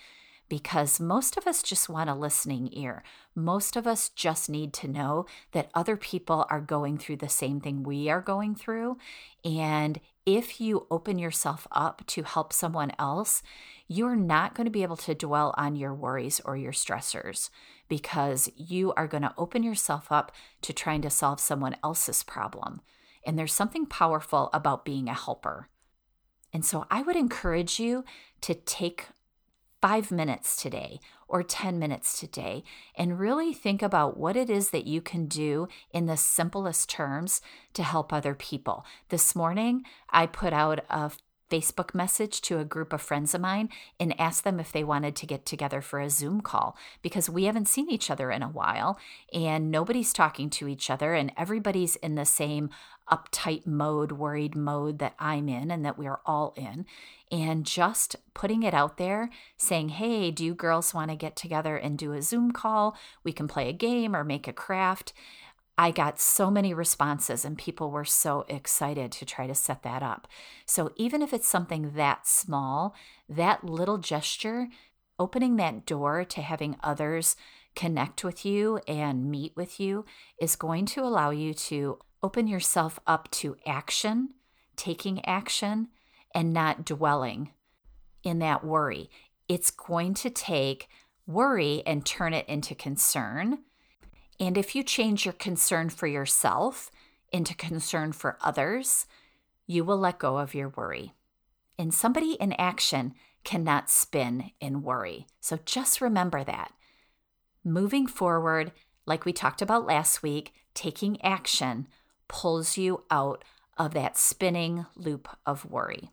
because 0.49 0.99
most 0.99 1.37
of 1.37 1.45
us 1.45 1.61
just 1.61 1.89
want 1.89 2.09
a 2.09 2.15
listening 2.15 2.69
ear. 2.71 3.03
Most 3.35 3.75
of 3.75 3.85
us 3.85 4.09
just 4.09 4.49
need 4.49 4.73
to 4.73 4.87
know 4.87 5.25
that 5.51 5.69
other 5.73 5.97
people 5.97 6.45
are 6.49 6.61
going 6.61 6.97
through 6.97 7.17
the 7.17 7.29
same 7.29 7.59
thing 7.59 7.83
we 7.83 8.09
are 8.09 8.21
going 8.21 8.55
through. 8.55 8.97
And 9.43 9.99
if 10.25 10.59
you 10.59 10.87
open 10.91 11.19
yourself 11.19 11.67
up 11.71 12.05
to 12.07 12.23
help 12.23 12.51
someone 12.51 12.91
else, 12.99 13.41
you're 13.87 14.15
not 14.15 14.55
going 14.55 14.65
to 14.65 14.71
be 14.71 14.83
able 14.83 14.97
to 14.97 15.15
dwell 15.15 15.53
on 15.57 15.75
your 15.75 15.93
worries 15.93 16.41
or 16.43 16.57
your 16.57 16.73
stressors 16.73 17.49
because 17.87 18.49
you 18.55 18.93
are 18.93 19.07
going 19.07 19.23
to 19.23 19.33
open 19.37 19.63
yourself 19.63 20.11
up 20.11 20.31
to 20.61 20.73
trying 20.73 21.01
to 21.01 21.09
solve 21.09 21.39
someone 21.39 21.77
else's 21.83 22.23
problem. 22.23 22.81
And 23.25 23.37
there's 23.37 23.53
something 23.53 23.85
powerful 23.85 24.49
about 24.53 24.85
being 24.85 25.07
a 25.07 25.13
helper. 25.13 25.69
And 26.53 26.65
so 26.65 26.85
I 26.89 27.01
would 27.01 27.15
encourage 27.15 27.79
you 27.79 28.03
to 28.41 28.53
take 28.53 29.07
five 29.81 30.11
minutes 30.11 30.61
today 30.61 30.99
or 31.27 31.43
10 31.43 31.77
minutes 31.77 32.19
today 32.19 32.63
and 32.95 33.19
really 33.19 33.53
think 33.53 33.81
about 33.81 34.17
what 34.17 34.35
it 34.35 34.49
is 34.49 34.69
that 34.69 34.87
you 34.87 35.01
can 35.01 35.25
do 35.27 35.67
in 35.91 36.05
the 36.05 36.17
simplest 36.17 36.89
terms 36.89 37.41
to 37.73 37.83
help 37.83 38.11
other 38.11 38.33
people. 38.33 38.85
This 39.09 39.35
morning, 39.35 39.83
I 40.09 40.25
put 40.25 40.53
out 40.53 40.79
a 40.89 41.11
Facebook 41.49 41.95
message 41.95 42.41
to 42.41 42.59
a 42.59 42.65
group 42.65 42.91
of 42.91 43.01
friends 43.01 43.33
of 43.33 43.41
mine 43.41 43.69
and 43.99 44.19
asked 44.19 44.43
them 44.43 44.59
if 44.59 44.71
they 44.71 44.83
wanted 44.83 45.15
to 45.15 45.25
get 45.25 45.45
together 45.45 45.81
for 45.81 45.99
a 45.99 46.09
Zoom 46.09 46.41
call 46.41 46.77
because 47.01 47.29
we 47.29 47.45
haven't 47.45 47.67
seen 47.67 47.89
each 47.89 48.11
other 48.11 48.31
in 48.31 48.43
a 48.43 48.49
while 48.49 48.99
and 49.31 49.71
nobody's 49.71 50.13
talking 50.13 50.49
to 50.49 50.67
each 50.67 50.89
other 50.89 51.13
and 51.13 51.31
everybody's 51.37 51.95
in 51.97 52.15
the 52.15 52.25
same 52.25 52.69
uptight 53.11 53.65
mode, 53.65 54.11
worried 54.11 54.55
mode 54.55 54.99
that 54.99 55.15
I'm 55.19 55.49
in 55.49 55.71
and 55.71 55.85
that 55.85 55.97
we're 55.97 56.19
all 56.25 56.53
in. 56.55 56.85
And 57.31 57.65
just 57.65 58.15
putting 58.33 58.63
it 58.63 58.73
out 58.73 58.97
there, 58.97 59.29
saying, 59.57 59.89
hey, 59.89 60.31
do 60.31 60.45
you 60.45 60.53
girls 60.53 60.93
want 60.93 61.11
to 61.11 61.17
get 61.17 61.35
together 61.35 61.75
and 61.75 61.97
do 61.97 62.13
a 62.13 62.21
Zoom 62.21 62.51
call? 62.51 62.97
We 63.23 63.33
can 63.33 63.47
play 63.47 63.69
a 63.69 63.73
game 63.73 64.15
or 64.15 64.23
make 64.23 64.47
a 64.47 64.53
craft. 64.53 65.13
I 65.77 65.91
got 65.91 66.19
so 66.19 66.49
many 66.49 66.73
responses, 66.73 67.45
and 67.45 67.55
people 67.55 67.91
were 67.91 68.05
so 68.05 68.45
excited 68.47 69.11
to 69.11 69.25
try 69.25 69.45
to 69.45 69.53
set 69.53 69.83
that 69.83 70.01
up. 70.01 70.27
So, 70.65 70.91
even 70.95 71.21
if 71.21 71.33
it's 71.33 71.47
something 71.47 71.91
that 71.91 72.25
small, 72.25 72.95
that 73.29 73.63
little 73.63 73.99
gesture, 73.99 74.69
opening 75.19 75.55
that 75.57 75.85
door 75.85 76.25
to 76.25 76.41
having 76.41 76.77
others 76.81 77.35
connect 77.75 78.23
with 78.23 78.43
you 78.43 78.79
and 78.87 79.29
meet 79.29 79.55
with 79.55 79.79
you, 79.79 80.03
is 80.41 80.55
going 80.55 80.87
to 80.87 81.01
allow 81.01 81.29
you 81.29 81.53
to 81.53 81.99
open 82.23 82.47
yourself 82.47 82.99
up 83.05 83.29
to 83.31 83.55
action, 83.65 84.29
taking 84.75 85.23
action, 85.25 85.89
and 86.33 86.53
not 86.53 86.85
dwelling 86.85 87.51
in 88.23 88.39
that 88.39 88.63
worry. 88.63 89.09
It's 89.47 89.71
going 89.71 90.13
to 90.15 90.29
take 90.29 90.87
worry 91.25 91.83
and 91.85 92.05
turn 92.05 92.33
it 92.33 92.47
into 92.47 92.75
concern. 92.75 93.59
And 94.39 94.57
if 94.57 94.75
you 94.75 94.83
change 94.83 95.25
your 95.25 95.33
concern 95.33 95.89
for 95.89 96.07
yourself 96.07 96.91
into 97.31 97.55
concern 97.55 98.11
for 98.11 98.37
others, 98.41 99.05
you 99.65 99.83
will 99.83 99.97
let 99.97 100.19
go 100.19 100.37
of 100.37 100.53
your 100.53 100.69
worry. 100.69 101.13
And 101.77 101.93
somebody 101.93 102.33
in 102.33 102.53
action 102.53 103.13
cannot 103.43 103.89
spin 103.89 104.51
in 104.59 104.81
worry. 104.81 105.27
So 105.39 105.59
just 105.65 106.01
remember 106.01 106.43
that. 106.43 106.73
Moving 107.63 108.07
forward, 108.07 108.71
like 109.05 109.25
we 109.25 109.33
talked 109.33 109.61
about 109.61 109.85
last 109.85 110.23
week, 110.23 110.53
taking 110.73 111.21
action 111.21 111.87
pulls 112.27 112.77
you 112.77 113.03
out 113.11 113.43
of 113.77 113.93
that 113.93 114.17
spinning 114.17 114.85
loop 114.95 115.27
of 115.45 115.65
worry. 115.65 116.11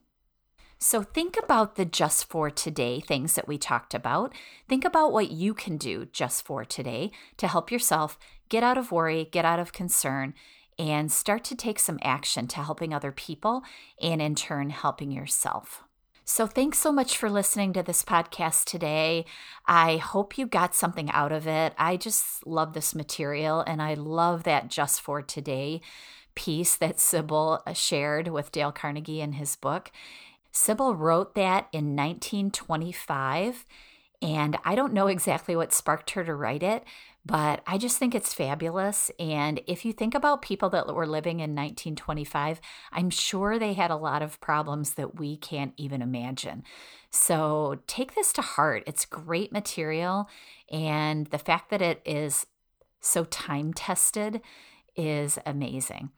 So 0.78 1.02
think 1.02 1.38
about 1.42 1.76
the 1.76 1.86
just 1.86 2.28
for 2.28 2.50
today 2.50 3.00
things 3.00 3.34
that 3.34 3.48
we 3.48 3.56
talked 3.56 3.94
about. 3.94 4.34
Think 4.68 4.84
about 4.84 5.12
what 5.12 5.30
you 5.30 5.54
can 5.54 5.78
do 5.78 6.06
just 6.12 6.44
for 6.44 6.64
today 6.64 7.10
to 7.38 7.48
help 7.48 7.70
yourself 7.70 8.18
get 8.50 8.62
out 8.62 8.76
of 8.76 8.92
worry, 8.92 9.28
get 9.30 9.46
out 9.46 9.58
of 9.58 9.72
concern, 9.72 10.34
and 10.78 11.10
start 11.10 11.44
to 11.44 11.54
take 11.54 11.78
some 11.78 11.98
action 12.02 12.46
to 12.48 12.62
helping 12.62 12.92
other 12.92 13.12
people 13.12 13.62
and 14.02 14.20
in 14.20 14.34
turn 14.34 14.70
helping 14.70 15.10
yourself. 15.10 15.83
So, 16.26 16.46
thanks 16.46 16.78
so 16.78 16.90
much 16.90 17.18
for 17.18 17.28
listening 17.28 17.74
to 17.74 17.82
this 17.82 18.02
podcast 18.02 18.64
today. 18.64 19.26
I 19.66 19.98
hope 19.98 20.38
you 20.38 20.46
got 20.46 20.74
something 20.74 21.10
out 21.10 21.32
of 21.32 21.46
it. 21.46 21.74
I 21.76 21.98
just 21.98 22.46
love 22.46 22.72
this 22.72 22.94
material 22.94 23.60
and 23.60 23.82
I 23.82 23.92
love 23.92 24.44
that 24.44 24.68
just 24.68 25.02
for 25.02 25.20
today 25.20 25.82
piece 26.34 26.76
that 26.76 26.98
Sybil 26.98 27.62
uh, 27.66 27.74
shared 27.74 28.28
with 28.28 28.52
Dale 28.52 28.72
Carnegie 28.72 29.20
in 29.20 29.32
his 29.32 29.54
book. 29.54 29.92
Sybil 30.50 30.94
wrote 30.94 31.34
that 31.34 31.68
in 31.72 31.94
1925, 31.94 33.66
and 34.22 34.56
I 34.64 34.74
don't 34.74 34.94
know 34.94 35.08
exactly 35.08 35.54
what 35.54 35.74
sparked 35.74 36.12
her 36.12 36.24
to 36.24 36.34
write 36.34 36.62
it, 36.62 36.84
but 37.26 37.62
I 37.66 37.78
just 37.78 37.96
think 37.96 38.14
it's 38.14 38.34
fabulous. 38.34 39.10
And 39.18 39.60
if 39.66 39.84
you 39.84 39.92
think 39.92 40.14
about 40.14 40.42
people 40.42 40.68
that 40.70 40.94
were 40.94 41.06
living 41.06 41.40
in 41.40 41.54
1925, 41.54 42.60
I'm 42.92 43.08
sure 43.08 43.58
they 43.58 43.72
had 43.72 43.90
a 43.90 43.96
lot 43.96 44.22
of 44.22 44.40
problems 44.40 44.94
that 44.94 45.18
we 45.18 45.36
can't 45.36 45.72
even 45.76 46.02
imagine. 46.02 46.64
So 47.10 47.78
take 47.86 48.14
this 48.14 48.32
to 48.34 48.42
heart. 48.42 48.82
It's 48.86 49.06
great 49.06 49.52
material. 49.52 50.28
And 50.70 51.26
the 51.28 51.38
fact 51.38 51.70
that 51.70 51.80
it 51.80 52.02
is 52.04 52.46
so 53.00 53.24
time 53.24 53.72
tested 53.72 54.42
is 54.94 55.38
amazing. 55.46 56.10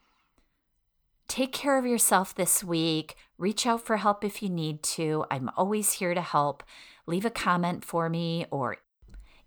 Take 1.28 1.52
care 1.52 1.78
of 1.78 1.86
yourself 1.86 2.34
this 2.34 2.64
week. 2.64 3.16
Reach 3.38 3.66
out 3.66 3.84
for 3.84 3.96
help 3.98 4.24
if 4.24 4.42
you 4.42 4.48
need 4.48 4.82
to. 4.82 5.24
I'm 5.30 5.50
always 5.56 5.92
here 5.92 6.14
to 6.14 6.20
help. 6.20 6.62
Leave 7.06 7.24
a 7.24 7.30
comment 7.30 7.84
for 7.84 8.08
me 8.08 8.46
or 8.50 8.78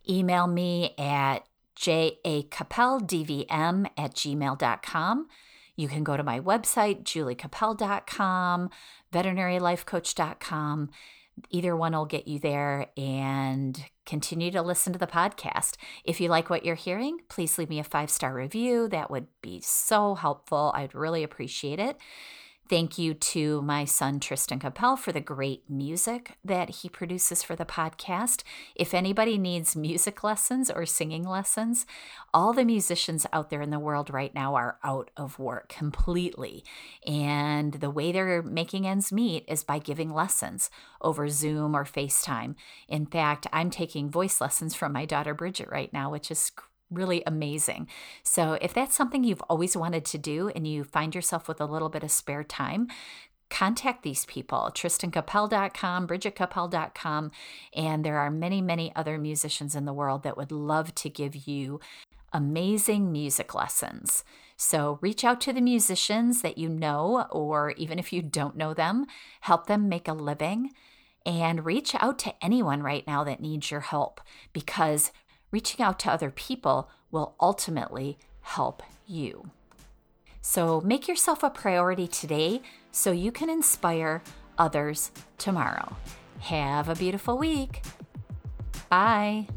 email 0.08 0.48
me 0.48 0.94
at 0.98 1.44
jacapeldvm 1.80 3.50
at 3.98 4.14
gmail.com. 4.14 5.28
You 5.76 5.88
can 5.88 6.04
go 6.04 6.18
to 6.18 6.24
my 6.24 6.42
website, 6.42 7.04
juliecapel.com, 7.04 8.70
veterinarylifecoach.com. 9.14 10.90
Either 11.52 11.76
one 11.76 11.94
will 11.94 12.06
get 12.06 12.28
you 12.28 12.38
there 12.38 12.88
and 12.98 13.86
continue 14.06 14.52
to 14.52 14.62
listen 14.62 14.92
to 14.92 15.00
the 15.00 15.08
podcast. 15.08 15.76
If 16.04 16.20
you 16.20 16.28
like 16.28 16.50
what 16.50 16.66
you're 16.66 16.76
hearing, 16.76 17.20
please 17.30 17.58
leave 17.58 17.70
me 17.70 17.80
a 17.80 17.86
five 17.86 18.10
star 18.10 18.34
review. 18.34 18.90
That 18.90 19.10
would 19.10 19.28
be 19.42 19.62
so 19.62 20.16
helpful. 20.16 20.74
I'd 20.76 20.94
really 20.94 21.24
appreciate 21.24 21.80
it. 21.80 21.96
Thank 22.70 23.00
you 23.00 23.16
to 23.16 23.64
my 23.64 23.84
son 23.84 24.20
Tristan 24.20 24.60
Capel 24.60 24.96
for 24.96 25.12
the 25.12 25.20
great 25.20 25.68
music 25.68 26.38
that 26.46 26.70
he 26.70 26.88
produces 26.88 27.42
for 27.42 27.56
the 27.56 27.66
podcast. 27.66 28.44
If 28.76 28.94
anybody 28.94 29.40
needs 29.40 29.76
music 29.76 30.24
lessons 30.24 30.70
or 30.70 30.86
singing 30.86 31.24
lessons, 31.24 31.88
all 32.32 32.54
the 32.54 32.64
musicians 32.64 33.26
out 33.34 33.50
there 33.50 33.64
in 33.64 33.72
the 33.72 33.80
world 33.80 34.12
right 34.12 34.36
now 34.36 34.54
are 34.54 34.78
out 34.84 35.10
of 35.18 35.40
work 35.40 35.70
completely. 35.70 36.64
And 37.08 37.74
the 37.74 37.90
way 37.90 38.12
they're 38.12 38.44
making 38.44 38.86
ends 38.86 39.12
meet 39.12 39.46
is 39.48 39.64
by 39.64 39.80
giving 39.80 40.14
lessons 40.14 40.70
over 41.02 41.28
Zoom 41.28 41.76
or 41.76 41.86
FaceTime. 41.86 42.54
In 42.88 43.08
fact, 43.08 43.48
I'm 43.52 43.72
taking 43.72 44.12
voice 44.12 44.40
lessons 44.40 44.76
from 44.76 44.94
my 44.94 45.06
daughter 45.06 45.34
Bridget 45.34 45.70
right 45.72 45.92
now, 45.92 46.12
which 46.12 46.30
is 46.30 46.52
really 46.92 47.24
amazing. 47.26 47.88
So, 48.24 48.58
if 48.62 48.74
that's 48.74 48.96
something 48.96 49.24
you've 49.24 49.44
always 49.50 49.78
wanted 49.78 50.06
to 50.06 50.18
do 50.18 50.50
and 50.50 50.68
you 50.68 50.84
find 50.84 51.14
yourself 51.14 51.48
with 51.48 51.62
a 51.62 51.66
little 51.66 51.90
bit 51.90 52.04
of 52.04 52.12
spare 52.12 52.44
time, 52.44 52.88
contact 53.50 54.04
these 54.04 54.26
people 54.26 54.70
tristancapel.com 54.74 56.08
bridgetcapel.com 56.08 57.32
and 57.74 58.04
there 58.04 58.18
are 58.18 58.30
many 58.30 58.62
many 58.62 58.96
other 58.96 59.18
musicians 59.18 59.76
in 59.76 59.86
the 59.86 59.94
world 59.94 60.24
that 60.24 60.38
would 60.38 60.52
love 60.52 60.94
to 60.96 61.10
give 61.10 61.48
you 61.48 61.80
amazing 62.32 63.12
music 63.12 63.56
lessons 63.56 64.24
so 64.56 65.00
reach 65.02 65.24
out 65.24 65.42
to 65.42 65.52
the 65.52 65.62
musicians 65.62 66.44
that 66.44 66.60
you 66.60 66.70
know 66.70 67.26
or 67.32 67.72
even 67.72 67.98
if 67.98 68.14
you 68.14 68.22
don't 68.22 68.56
know 68.56 68.74
them 68.74 69.06
help 69.42 69.66
them 69.66 69.90
make 69.90 70.08
a 70.08 70.14
living 70.14 70.70
and 71.26 71.66
reach 71.66 71.96
out 72.00 72.20
to 72.20 72.34
anyone 72.44 72.84
right 72.84 73.06
now 73.08 73.24
that 73.24 73.42
needs 73.42 73.72
your 73.72 73.82
help 73.82 74.22
because 74.54 75.12
reaching 75.52 75.84
out 75.84 76.00
to 76.00 76.12
other 76.12 76.32
people 76.32 76.90
will 77.12 77.36
ultimately 77.40 78.18
help 78.42 78.84
you. 79.06 79.50
So 80.42 80.82
make 80.82 81.08
yourself 81.08 81.44
a 81.44 81.50
priority 81.50 82.08
today 82.08 82.62
so 82.92 83.12
you 83.12 83.32
can 83.32 83.50
inspire 83.50 84.24
others 84.58 85.12
tomorrow. 85.38 85.96
Have 86.40 86.90
a 86.90 86.96
beautiful 86.96 87.38
week. 87.38 87.82
Bye. 88.90 89.48